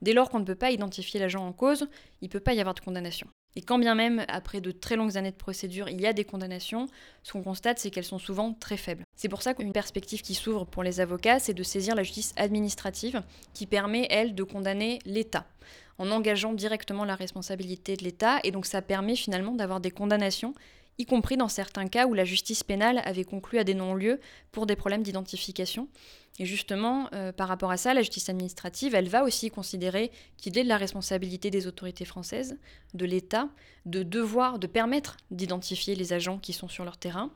dès 0.03 0.13
lors 0.13 0.29
qu'on 0.29 0.39
ne 0.39 0.45
peut 0.45 0.53
pas 0.53 0.69
identifier 0.69 1.19
l'agent 1.19 1.45
en 1.45 1.51
cause, 1.51 1.87
il 2.21 2.25
ne 2.25 2.31
peut 2.31 2.39
pas 2.39 2.53
y 2.53 2.59
avoir 2.59 2.75
de 2.75 2.79
condamnation. 2.79 3.27
Et 3.55 3.61
quand 3.61 3.79
bien 3.79 3.95
même, 3.95 4.23
après 4.27 4.61
de 4.61 4.69
très 4.71 4.95
longues 4.95 5.17
années 5.17 5.31
de 5.31 5.35
procédure, 5.35 5.89
il 5.89 5.99
y 5.99 6.05
a 6.05 6.13
des 6.13 6.25
condamnations, 6.25 6.87
ce 7.23 7.31
qu'on 7.31 7.41
constate, 7.41 7.79
c'est 7.79 7.89
qu'elles 7.89 8.03
sont 8.03 8.19
souvent 8.19 8.53
très 8.53 8.77
faibles. 8.77 9.03
C'est 9.15 9.29
pour 9.29 9.41
ça 9.41 9.55
qu'une 9.55 9.73
perspective 9.73 10.21
qui 10.21 10.35
s'ouvre 10.35 10.65
pour 10.65 10.83
les 10.83 10.99
avocats, 10.99 11.39
c'est 11.39 11.53
de 11.55 11.63
saisir 11.63 11.95
la 11.95 12.03
justice 12.03 12.33
administrative, 12.35 13.23
qui 13.55 13.65
permet, 13.65 14.07
elle, 14.11 14.35
de 14.35 14.43
condamner 14.43 14.99
l'État, 15.05 15.47
en 15.97 16.11
engageant 16.11 16.53
directement 16.53 17.03
la 17.03 17.15
responsabilité 17.15 17.95
de 17.95 18.03
l'État, 18.03 18.39
et 18.43 18.51
donc 18.51 18.67
ça 18.67 18.83
permet 18.83 19.15
finalement 19.15 19.53
d'avoir 19.53 19.79
des 19.79 19.91
condamnations 19.91 20.53
y 20.97 21.05
compris 21.05 21.37
dans 21.37 21.47
certains 21.47 21.87
cas 21.87 22.05
où 22.05 22.13
la 22.13 22.25
justice 22.25 22.63
pénale 22.63 23.01
avait 23.05 23.23
conclu 23.23 23.59
à 23.59 23.63
des 23.63 23.73
non-lieux 23.73 24.19
pour 24.51 24.65
des 24.65 24.75
problèmes 24.75 25.03
d'identification. 25.03 25.87
Et 26.39 26.45
justement, 26.45 27.09
euh, 27.13 27.31
par 27.31 27.47
rapport 27.47 27.71
à 27.71 27.77
ça, 27.77 27.93
la 27.93 28.01
justice 28.01 28.29
administrative, 28.29 28.95
elle 28.95 29.07
va 29.07 29.23
aussi 29.23 29.51
considérer 29.51 30.11
qu'il 30.37 30.57
est 30.57 30.63
de 30.63 30.69
la 30.69 30.77
responsabilité 30.77 31.51
des 31.51 31.67
autorités 31.67 32.05
françaises, 32.05 32.57
de 32.93 33.05
l'État, 33.05 33.49
de 33.85 34.01
devoir, 34.01 34.57
de 34.57 34.67
permettre 34.67 35.17
d'identifier 35.29 35.95
les 35.95 36.13
agents 36.13 36.39
qui 36.39 36.53
sont 36.53 36.67
sur 36.67 36.85
leur 36.85 36.97
terrain. 36.97 37.31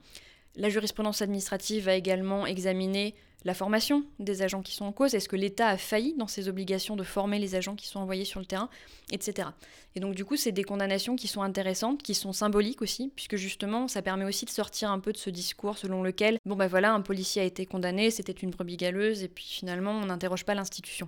La 0.56 0.70
jurisprudence 0.70 1.22
administrative 1.22 1.86
va 1.86 1.94
également 1.94 2.48
examiner 2.48 3.14
la 3.48 3.54
formation 3.54 4.04
des 4.20 4.42
agents 4.42 4.62
qui 4.62 4.75
sont 4.75 4.84
en 4.84 4.92
cause, 4.92 5.16
est-ce 5.16 5.30
que 5.30 5.38
l'État 5.38 5.70
a 5.70 5.77
failli 5.77 6.13
dans 6.18 6.27
ses 6.27 6.50
obligations 6.50 6.98
de 6.98 7.04
former 7.04 7.39
les 7.39 7.56
agents 7.56 7.77
qui 7.77 7.88
sont 7.88 8.01
envoyés 8.01 8.25
sur 8.25 8.42
le 8.42 8.46
terrain, 8.46 8.70
etc. 9.13 9.48
Et 9.96 10.01
donc 10.01 10.16
du 10.16 10.25
coup, 10.25 10.36
c'est 10.36 10.51
des 10.51 10.66
condamnations 10.66 11.16
qui 11.16 11.30
sont 11.30 11.42
intéressantes, 11.42 12.04
qui 12.04 12.13
sont 12.13 12.34
symboliques 12.34 12.82
aussi, 12.82 13.10
puisque 13.16 13.38
justement, 13.38 13.88
ça 13.88 14.01
permet 14.01 14.25
aussi 14.25 14.44
de 14.44 14.50
sortir 14.50 14.92
un 14.92 15.00
peu 15.00 15.13
de 15.13 15.18
ce 15.18 15.30
discours 15.30 15.77
selon 15.77 16.04
lequel, 16.04 16.39
bon 16.46 16.58
ben 16.58 16.68
voilà, 16.68 16.92
un 16.92 17.00
policier 17.00 17.42
a 17.42 17.46
été 17.46 17.66
condamné, 17.66 18.12
c'était 18.12 18.34
une 18.34 18.50
brebis 18.50 18.75
galeuse, 18.75 19.24
et 19.24 19.30
puis 19.30 19.46
finalement, 19.46 19.92
on 19.92 20.08
n'interroge 20.08 20.44
pas 20.44 20.54
l'institution. 20.54 21.08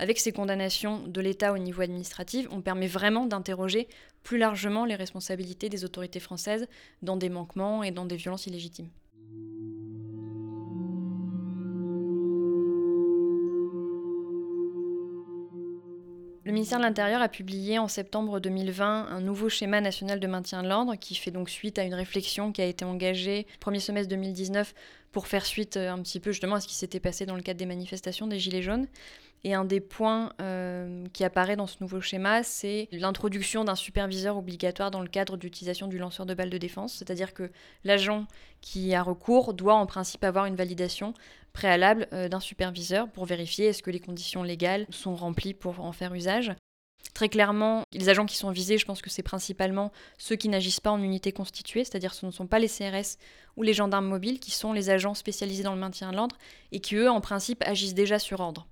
Avec 0.00 0.18
ces 0.18 0.32
condamnations 0.32 1.06
de 1.06 1.20
l'État 1.20 1.52
au 1.52 1.58
niveau 1.58 1.82
administratif, 1.82 2.48
on 2.50 2.62
permet 2.62 2.88
vraiment 2.88 3.26
d'interroger 3.26 3.86
plus 4.24 4.38
largement 4.38 4.86
les 4.86 4.96
responsabilités 4.96 5.68
des 5.68 5.84
autorités 5.84 6.18
françaises 6.18 6.66
dans 7.02 7.16
des 7.16 7.28
manquements 7.28 7.84
et 7.84 7.92
dans 7.92 8.06
des 8.06 8.16
violences 8.16 8.48
illégitimes. 8.48 8.88
Le 16.46 16.52
ministère 16.52 16.78
de 16.78 16.84
l'Intérieur 16.84 17.20
a 17.22 17.28
publié 17.28 17.80
en 17.80 17.88
septembre 17.88 18.38
2020 18.38 19.08
un 19.10 19.20
nouveau 19.20 19.48
schéma 19.48 19.80
national 19.80 20.20
de 20.20 20.28
maintien 20.28 20.62
de 20.62 20.68
l'ordre 20.68 20.94
qui 20.94 21.16
fait 21.16 21.32
donc 21.32 21.50
suite 21.50 21.76
à 21.76 21.82
une 21.82 21.92
réflexion 21.92 22.52
qui 22.52 22.62
a 22.62 22.66
été 22.66 22.84
engagée 22.84 23.48
premier 23.58 23.80
semestre 23.80 24.10
2019 24.10 24.72
pour 25.10 25.26
faire 25.26 25.44
suite 25.44 25.76
euh, 25.76 25.90
un 25.90 25.98
petit 25.98 26.20
peu 26.20 26.30
justement 26.30 26.54
à 26.54 26.60
ce 26.60 26.68
qui 26.68 26.76
s'était 26.76 27.00
passé 27.00 27.26
dans 27.26 27.34
le 27.34 27.42
cadre 27.42 27.58
des 27.58 27.66
manifestations 27.66 28.28
des 28.28 28.38
Gilets 28.38 28.62
jaunes. 28.62 28.86
Et 29.44 29.54
un 29.54 29.64
des 29.64 29.80
points 29.80 30.32
euh, 30.40 31.04
qui 31.12 31.22
apparaît 31.22 31.56
dans 31.56 31.66
ce 31.66 31.76
nouveau 31.80 32.00
schéma, 32.00 32.42
c'est 32.42 32.88
l'introduction 32.90 33.64
d'un 33.64 33.74
superviseur 33.76 34.36
obligatoire 34.36 34.90
dans 34.90 35.00
le 35.00 35.08
cadre 35.08 35.36
d'utilisation 35.36 35.86
du 35.86 35.98
lanceur 35.98 36.26
de 36.26 36.34
balles 36.34 36.50
de 36.50 36.58
défense. 36.58 36.94
C'est-à-dire 36.94 37.32
que 37.32 37.50
l'agent 37.84 38.26
qui 38.60 38.94
a 38.94 39.02
recours 39.02 39.54
doit 39.54 39.74
en 39.74 39.86
principe 39.86 40.24
avoir 40.24 40.46
une 40.46 40.56
validation 40.56 41.14
préalable 41.52 42.08
euh, 42.12 42.28
d'un 42.28 42.40
superviseur 42.40 43.08
pour 43.08 43.24
vérifier 43.24 43.66
est-ce 43.66 43.82
que 43.82 43.90
les 43.90 44.00
conditions 44.00 44.42
légales 44.42 44.86
sont 44.90 45.14
remplies 45.14 45.54
pour 45.54 45.80
en 45.80 45.92
faire 45.92 46.12
usage. 46.12 46.52
Très 47.14 47.28
clairement, 47.30 47.84
les 47.92 48.10
agents 48.10 48.26
qui 48.26 48.36
sont 48.36 48.50
visés, 48.50 48.76
je 48.76 48.84
pense 48.84 49.00
que 49.00 49.08
c'est 49.08 49.22
principalement 49.22 49.90
ceux 50.18 50.36
qui 50.36 50.50
n'agissent 50.50 50.80
pas 50.80 50.90
en 50.90 51.00
unité 51.00 51.32
constituée, 51.32 51.82
c'est-à-dire 51.82 52.12
ce 52.12 52.26
ne 52.26 52.30
sont 52.30 52.46
pas 52.46 52.58
les 52.58 52.68
CRS 52.68 53.16
ou 53.56 53.62
les 53.62 53.72
gendarmes 53.72 54.06
mobiles 54.06 54.38
qui 54.38 54.50
sont 54.50 54.74
les 54.74 54.90
agents 54.90 55.14
spécialisés 55.14 55.62
dans 55.62 55.72
le 55.72 55.80
maintien 55.80 56.10
de 56.10 56.16
l'ordre 56.16 56.36
et 56.72 56.80
qui, 56.80 56.94
eux, 56.96 57.08
en 57.08 57.22
principe, 57.22 57.62
agissent 57.64 57.94
déjà 57.94 58.18
sur 58.18 58.40
ordre. 58.40 58.66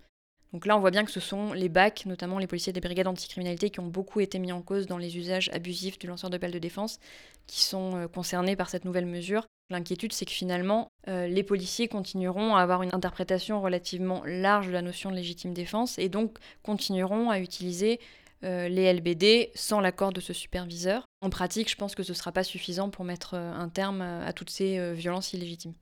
Donc 0.55 0.67
là, 0.67 0.77
on 0.77 0.81
voit 0.81 0.93
bien 0.93 1.05
que 1.05 1.11
ce 1.11 1.19
sont 1.19 1.53
les 1.53 1.69
BAC, 1.69 2.07
notamment 2.07 2.38
les 2.38 2.47
policiers 2.47 2.73
des 2.73 2.81
brigades 2.81 3.09
anticriminalité, 3.09 3.71
qui 3.71 3.81
ont 3.81 3.88
beaucoup 3.88 4.21
été 4.21 4.38
mis 4.38 4.53
en 4.53 4.62
cause 4.62 4.87
dans 4.87 4.99
les 4.99 5.19
usages 5.19 5.51
abusifs 5.53 5.99
du 5.99 6.07
lanceur 6.07 6.31
de 6.31 6.38
balles 6.38 6.53
de 6.53 6.61
défense, 6.61 7.01
qui 7.49 7.61
sont 7.62 7.97
euh, 7.97 8.07
concernés 8.07 8.55
par 8.55 8.71
cette 8.71 8.85
nouvelle 8.85 9.05
mesure. 9.05 9.49
L'inquiétude, 9.69 10.12
c'est 10.12 10.27
que 10.27 10.31
finalement, 10.31 10.87
euh, 11.09 11.27
les 11.27 11.43
policiers 11.43 11.88
continueront 11.88 12.55
à 12.55 12.62
avoir 12.62 12.85
une 12.85 12.95
interprétation 12.95 13.61
relativement 13.61 14.23
large 14.27 14.69
de 14.69 14.73
la 14.73 14.83
notion 14.83 15.11
de 15.11 15.17
légitime 15.17 15.55
défense 15.55 15.99
et 15.99 16.09
donc 16.09 16.38
continueront 16.62 17.31
à 17.31 17.40
utiliser 17.40 17.99
euh, 18.45 18.69
les 18.69 18.93
LBD 18.93 19.51
sans 19.57 19.81
l'accord 19.81 20.12
de 20.12 20.21
ce 20.21 20.33
superviseur. 20.33 21.03
En 21.21 21.31
pratique, 21.31 21.69
je 21.69 21.75
pense 21.75 21.97
que 21.97 22.05
ce 22.05 22.12
ne 22.12 22.17
sera 22.17 22.31
pas 22.31 22.45
suffisant 22.45 22.90
pour 22.90 23.05
mettre 23.05 23.35
un 23.35 23.69
terme 23.69 24.03
à 24.03 24.33
toutes 24.33 24.51
ces 24.51 24.93
violences 24.95 25.33
illégitimes. 25.33 25.75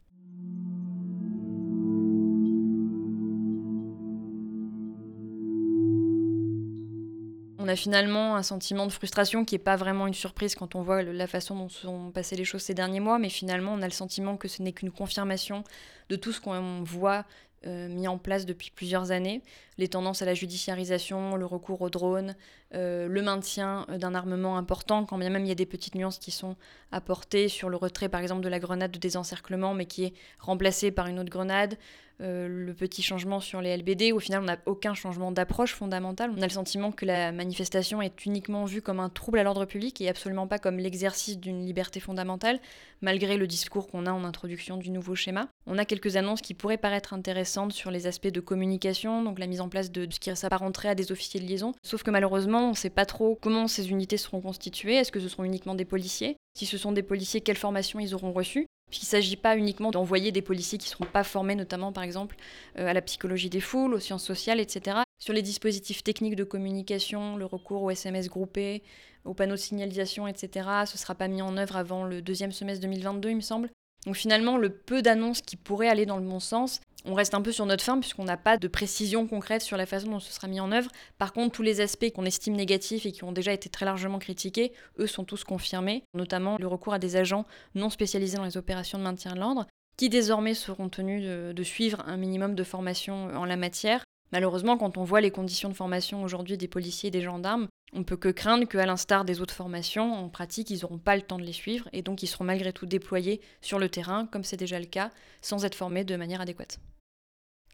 On 7.62 7.68
a 7.68 7.76
finalement 7.76 8.34
un 8.36 8.42
sentiment 8.42 8.86
de 8.86 8.92
frustration 8.92 9.44
qui 9.44 9.54
n'est 9.54 9.60
pas 9.60 9.76
vraiment 9.76 10.06
une 10.08 10.14
surprise 10.14 10.54
quand 10.56 10.74
on 10.74 10.82
voit 10.82 11.02
la 11.02 11.26
façon 11.26 11.54
dont 11.54 11.68
sont 11.68 12.10
passées 12.10 12.34
les 12.36 12.44
choses 12.44 12.62
ces 12.62 12.74
derniers 12.74 13.00
mois, 13.00 13.18
mais 13.18 13.28
finalement 13.28 13.72
on 13.72 13.82
a 13.82 13.86
le 13.86 13.92
sentiment 13.92 14.36
que 14.36 14.48
ce 14.48 14.62
n'est 14.62 14.72
qu'une 14.72 14.90
confirmation 14.90 15.62
de 16.08 16.16
tout 16.16 16.32
ce 16.32 16.40
qu'on 16.40 16.82
voit 16.82 17.24
euh, 17.64 17.88
mis 17.88 18.08
en 18.08 18.18
place 18.18 18.44
depuis 18.44 18.72
plusieurs 18.74 19.12
années. 19.12 19.40
Les 19.78 19.86
tendances 19.86 20.20
à 20.20 20.24
la 20.24 20.34
judiciarisation, 20.34 21.36
le 21.36 21.46
recours 21.46 21.80
aux 21.80 21.90
drones, 21.90 22.34
euh, 22.74 23.06
le 23.06 23.22
maintien 23.22 23.86
d'un 23.88 24.16
armement 24.16 24.58
important, 24.58 25.04
quand 25.04 25.16
bien 25.16 25.30
même 25.30 25.44
il 25.44 25.48
y 25.48 25.52
a 25.52 25.54
des 25.54 25.66
petites 25.66 25.94
nuances 25.94 26.18
qui 26.18 26.32
sont 26.32 26.56
apportées 26.90 27.48
sur 27.48 27.68
le 27.68 27.76
retrait 27.76 28.08
par 28.08 28.20
exemple 28.20 28.42
de 28.42 28.48
la 28.48 28.58
grenade 28.58 28.90
de 28.90 28.98
désencerclement, 28.98 29.74
mais 29.74 29.86
qui 29.86 30.06
est 30.06 30.14
remplacée 30.40 30.90
par 30.90 31.06
une 31.06 31.20
autre 31.20 31.30
grenade, 31.30 31.78
euh, 32.22 32.46
le 32.48 32.72
petit 32.72 33.02
changement 33.02 33.40
sur 33.40 33.60
les 33.60 33.76
LBD, 33.76 34.12
au 34.12 34.20
final 34.20 34.42
on 34.42 34.44
n'a 34.44 34.58
aucun 34.66 34.94
changement 34.94 35.32
d'approche 35.32 35.74
fondamentale. 35.74 36.30
On 36.36 36.40
a 36.40 36.46
le 36.46 36.50
sentiment 36.50 36.92
que 36.92 37.04
la 37.04 37.32
manifestation 37.32 38.00
est 38.00 38.24
uniquement 38.24 38.64
vue 38.64 38.80
comme 38.80 39.00
un 39.00 39.08
trouble 39.08 39.38
à 39.38 39.42
l'ordre 39.42 39.64
public 39.64 40.00
et 40.00 40.08
absolument 40.08 40.46
pas 40.46 40.58
comme 40.58 40.78
l'exercice 40.78 41.38
d'une 41.38 41.66
liberté 41.66 41.98
fondamentale, 41.98 42.60
malgré 43.00 43.36
le 43.36 43.46
discours 43.46 43.88
qu'on 43.88 44.06
a 44.06 44.12
en 44.12 44.24
introduction 44.24 44.76
du 44.76 44.90
nouveau 44.90 45.14
schéma. 45.14 45.48
On 45.66 45.78
a 45.78 45.84
quelques 45.84 46.16
annonces 46.16 46.42
qui 46.42 46.54
pourraient 46.54 46.76
paraître 46.76 47.12
intéressantes 47.12 47.72
sur 47.72 47.90
les 47.90 48.06
aspects 48.06 48.28
de 48.28 48.40
communication, 48.40 49.22
donc 49.22 49.38
la 49.38 49.46
mise 49.46 49.60
en 49.60 49.68
place 49.68 49.90
de 49.90 50.06
ce 50.10 50.20
qui 50.20 50.34
s'apparenterait 50.36 50.90
à 50.90 50.94
des 50.94 51.10
officiers 51.10 51.40
de 51.40 51.46
liaison, 51.46 51.72
sauf 51.82 52.02
que 52.02 52.10
malheureusement 52.10 52.66
on 52.68 52.70
ne 52.70 52.76
sait 52.76 52.90
pas 52.90 53.06
trop 53.06 53.38
comment 53.40 53.66
ces 53.66 53.90
unités 53.90 54.16
seront 54.16 54.40
constituées, 54.40 54.94
est-ce 54.94 55.12
que 55.12 55.20
ce 55.20 55.28
seront 55.28 55.44
uniquement 55.44 55.74
des 55.74 55.84
policiers? 55.84 56.36
Si 56.54 56.66
ce 56.66 56.78
sont 56.78 56.92
des 56.92 57.02
policiers, 57.02 57.40
quelle 57.40 57.56
formation 57.56 58.00
ils 58.00 58.14
auront 58.14 58.32
reçu 58.32 58.66
puisqu'il 58.92 59.06
ne 59.06 59.22
s'agit 59.22 59.36
pas 59.36 59.56
uniquement 59.56 59.90
d'envoyer 59.90 60.32
des 60.32 60.42
policiers 60.42 60.76
qui 60.76 60.86
ne 60.86 60.90
seront 60.90 61.06
pas 61.06 61.24
formés, 61.24 61.54
notamment 61.54 61.92
par 61.92 62.04
exemple 62.04 62.36
euh, 62.78 62.86
à 62.86 62.92
la 62.92 63.00
psychologie 63.00 63.48
des 63.48 63.60
foules, 63.60 63.94
aux 63.94 63.98
sciences 63.98 64.24
sociales, 64.24 64.60
etc. 64.60 64.98
Sur 65.18 65.32
les 65.32 65.40
dispositifs 65.40 66.04
techniques 66.04 66.36
de 66.36 66.44
communication, 66.44 67.36
le 67.36 67.46
recours 67.46 67.82
aux 67.82 67.90
SMS 67.90 68.28
groupés, 68.28 68.82
aux 69.24 69.32
panneaux 69.32 69.54
de 69.54 69.60
signalisation, 69.60 70.28
etc., 70.28 70.68
ce 70.84 70.94
ne 70.94 70.98
sera 70.98 71.14
pas 71.14 71.28
mis 71.28 71.40
en 71.40 71.56
œuvre 71.56 71.76
avant 71.76 72.04
le 72.04 72.20
deuxième 72.20 72.52
semestre 72.52 72.82
2022, 72.82 73.30
il 73.30 73.36
me 73.36 73.40
semble. 73.40 73.70
Donc 74.06 74.16
finalement, 74.16 74.56
le 74.56 74.70
peu 74.70 75.02
d'annonces 75.02 75.42
qui 75.42 75.56
pourraient 75.56 75.88
aller 75.88 76.06
dans 76.06 76.16
le 76.16 76.26
bon 76.26 76.40
sens, 76.40 76.80
on 77.04 77.14
reste 77.14 77.34
un 77.34 77.42
peu 77.42 77.52
sur 77.52 77.66
notre 77.66 77.84
fin 77.84 77.98
puisqu'on 77.98 78.24
n'a 78.24 78.36
pas 78.36 78.56
de 78.56 78.68
précision 78.68 79.26
concrète 79.26 79.62
sur 79.62 79.76
la 79.76 79.86
façon 79.86 80.10
dont 80.10 80.20
ce 80.20 80.32
sera 80.32 80.46
mis 80.46 80.60
en 80.60 80.70
œuvre. 80.72 80.90
Par 81.18 81.32
contre, 81.32 81.52
tous 81.52 81.62
les 81.62 81.80
aspects 81.80 82.10
qu'on 82.10 82.24
estime 82.24 82.54
négatifs 82.54 83.06
et 83.06 83.12
qui 83.12 83.24
ont 83.24 83.32
déjà 83.32 83.52
été 83.52 83.68
très 83.68 83.84
largement 83.84 84.18
critiqués, 84.18 84.72
eux 84.98 85.06
sont 85.06 85.24
tous 85.24 85.44
confirmés, 85.44 86.04
notamment 86.14 86.56
le 86.58 86.66
recours 86.66 86.94
à 86.94 86.98
des 86.98 87.16
agents 87.16 87.44
non 87.74 87.90
spécialisés 87.90 88.36
dans 88.36 88.44
les 88.44 88.56
opérations 88.56 88.98
de 88.98 89.04
maintien 89.04 89.34
de 89.34 89.40
l'ordre, 89.40 89.66
qui 89.96 90.08
désormais 90.08 90.54
seront 90.54 90.88
tenus 90.88 91.22
de, 91.24 91.62
suivre 91.62 92.02
un 92.06 92.16
minimum 92.16 92.54
de 92.54 92.64
formation 92.64 93.34
en 93.34 93.44
la 93.44 93.56
matière. 93.56 94.04
Malheureusement, 94.32 94.78
quand 94.78 94.96
on 94.96 95.04
voit 95.04 95.20
les 95.20 95.30
conditions 95.30 95.68
de 95.68 95.74
formation 95.74 96.22
aujourd'hui 96.22 96.56
des 96.56 96.68
policiers 96.68 97.08
et 97.08 97.10
des 97.10 97.20
gendarmes, 97.20 97.68
on 97.92 98.02
peut 98.02 98.16
que 98.16 98.30
craindre 98.30 98.66
qu'à 98.66 98.86
l'instar 98.86 99.26
des 99.26 99.42
autres 99.42 99.54
formations, 99.54 100.14
en 100.14 100.28
pratique, 100.30 100.70
ils 100.70 100.80
n'auront 100.80 100.98
pas 100.98 101.16
le 101.16 101.22
temps 101.22 101.36
de 101.36 101.44
les 101.44 101.52
suivre 101.52 101.88
et 101.92 102.00
donc 102.00 102.22
ils 102.22 102.26
seront 102.26 102.44
malgré 102.44 102.72
tout 102.72 102.86
déployés 102.86 103.42
sur 103.60 103.78
le 103.78 103.90
terrain, 103.90 104.26
comme 104.26 104.44
c'est 104.44 104.56
déjà 104.56 104.80
le 104.80 104.86
cas, 104.86 105.10
sans 105.42 105.66
être 105.66 105.74
formés 105.74 106.04
de 106.04 106.16
manière 106.16 106.40
adéquate. 106.40 106.80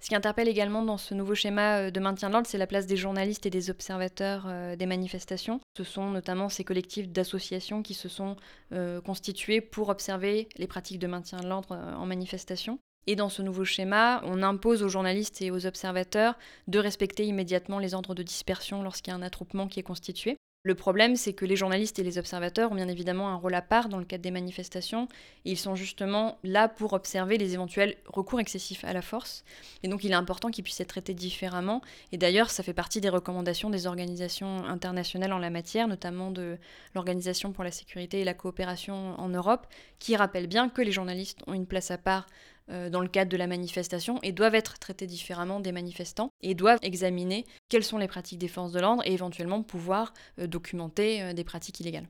Ce 0.00 0.08
qui 0.08 0.14
interpelle 0.14 0.48
également 0.48 0.82
dans 0.82 0.96
ce 0.96 1.14
nouveau 1.14 1.34
schéma 1.34 1.78
euh, 1.78 1.90
de 1.90 2.00
maintien 2.00 2.28
de 2.28 2.34
l'ordre, 2.34 2.46
c'est 2.46 2.58
la 2.58 2.68
place 2.68 2.86
des 2.86 2.96
journalistes 2.96 3.46
et 3.46 3.50
des 3.50 3.68
observateurs 3.68 4.44
euh, 4.46 4.76
des 4.76 4.86
manifestations. 4.86 5.60
Ce 5.76 5.82
sont 5.82 6.10
notamment 6.10 6.48
ces 6.48 6.64
collectifs 6.64 7.08
d'associations 7.08 7.82
qui 7.82 7.94
se 7.94 8.08
sont 8.08 8.36
euh, 8.72 9.00
constitués 9.00 9.60
pour 9.60 9.88
observer 9.88 10.48
les 10.56 10.68
pratiques 10.68 11.00
de 11.00 11.08
maintien 11.08 11.40
de 11.40 11.48
l'ordre 11.48 11.74
en 11.74 12.06
manifestation. 12.06 12.78
Et 13.06 13.16
dans 13.16 13.28
ce 13.28 13.42
nouveau 13.42 13.64
schéma, 13.64 14.20
on 14.24 14.42
impose 14.42 14.82
aux 14.82 14.88
journalistes 14.88 15.40
et 15.40 15.50
aux 15.50 15.66
observateurs 15.66 16.38
de 16.66 16.78
respecter 16.78 17.24
immédiatement 17.24 17.78
les 17.78 17.94
ordres 17.94 18.14
de 18.14 18.22
dispersion 18.22 18.82
lorsqu'il 18.82 19.12
y 19.12 19.14
a 19.14 19.18
un 19.18 19.22
attroupement 19.22 19.68
qui 19.68 19.80
est 19.80 19.84
constitué. 19.84 20.36
Le 20.64 20.74
problème, 20.74 21.14
c'est 21.14 21.34
que 21.34 21.44
les 21.44 21.54
journalistes 21.54 22.00
et 22.00 22.02
les 22.02 22.18
observateurs 22.18 22.72
ont 22.72 22.74
bien 22.74 22.88
évidemment 22.88 23.28
un 23.28 23.36
rôle 23.36 23.54
à 23.54 23.62
part 23.62 23.88
dans 23.88 23.96
le 23.96 24.04
cadre 24.04 24.22
des 24.22 24.32
manifestations. 24.32 25.06
ils 25.44 25.56
sont 25.56 25.76
justement 25.76 26.38
là 26.42 26.68
pour 26.68 26.94
observer 26.94 27.38
les 27.38 27.54
éventuels 27.54 27.96
recours 28.06 28.40
excessifs 28.40 28.84
à 28.84 28.92
la 28.92 29.00
force. 29.00 29.44
Et 29.84 29.88
donc 29.88 30.02
il 30.02 30.10
est 30.10 30.16
important 30.16 30.50
qu'ils 30.50 30.64
puissent 30.64 30.80
être 30.80 30.88
traités 30.88 31.14
différemment. 31.14 31.80
Et 32.10 32.18
d'ailleurs, 32.18 32.50
ça 32.50 32.64
fait 32.64 32.74
partie 32.74 33.00
des 33.00 33.08
recommandations 33.08 33.70
des 33.70 33.86
organisations 33.86 34.64
internationales 34.66 35.32
en 35.32 35.38
la 35.38 35.50
matière, 35.50 35.86
notamment 35.86 36.32
de 36.32 36.58
l'Organisation 36.94 37.52
pour 37.52 37.62
la 37.62 37.70
sécurité 37.70 38.20
et 38.20 38.24
la 38.24 38.34
coopération 38.34 39.18
en 39.18 39.28
Europe, 39.28 39.68
qui 40.00 40.16
rappelle 40.16 40.48
bien 40.48 40.68
que 40.68 40.82
les 40.82 40.92
journalistes 40.92 41.40
ont 41.46 41.54
une 41.54 41.66
place 41.66 41.92
à 41.92 41.98
part 41.98 42.26
dans 42.68 43.00
le 43.00 43.08
cadre 43.08 43.30
de 43.30 43.36
la 43.36 43.46
manifestation 43.46 44.18
et 44.22 44.32
doivent 44.32 44.54
être 44.54 44.78
traités 44.78 45.06
différemment 45.06 45.60
des 45.60 45.72
manifestants 45.72 46.30
et 46.42 46.54
doivent 46.54 46.78
examiner 46.82 47.44
quelles 47.68 47.84
sont 47.84 47.98
les 47.98 48.08
pratiques 48.08 48.38
des 48.38 48.48
forces 48.48 48.72
de 48.72 48.80
l'ordre 48.80 49.02
et 49.06 49.12
éventuellement 49.12 49.62
pouvoir 49.62 50.12
euh, 50.38 50.46
documenter 50.46 51.22
euh, 51.22 51.32
des 51.32 51.44
pratiques 51.44 51.80
illégales. 51.80 52.08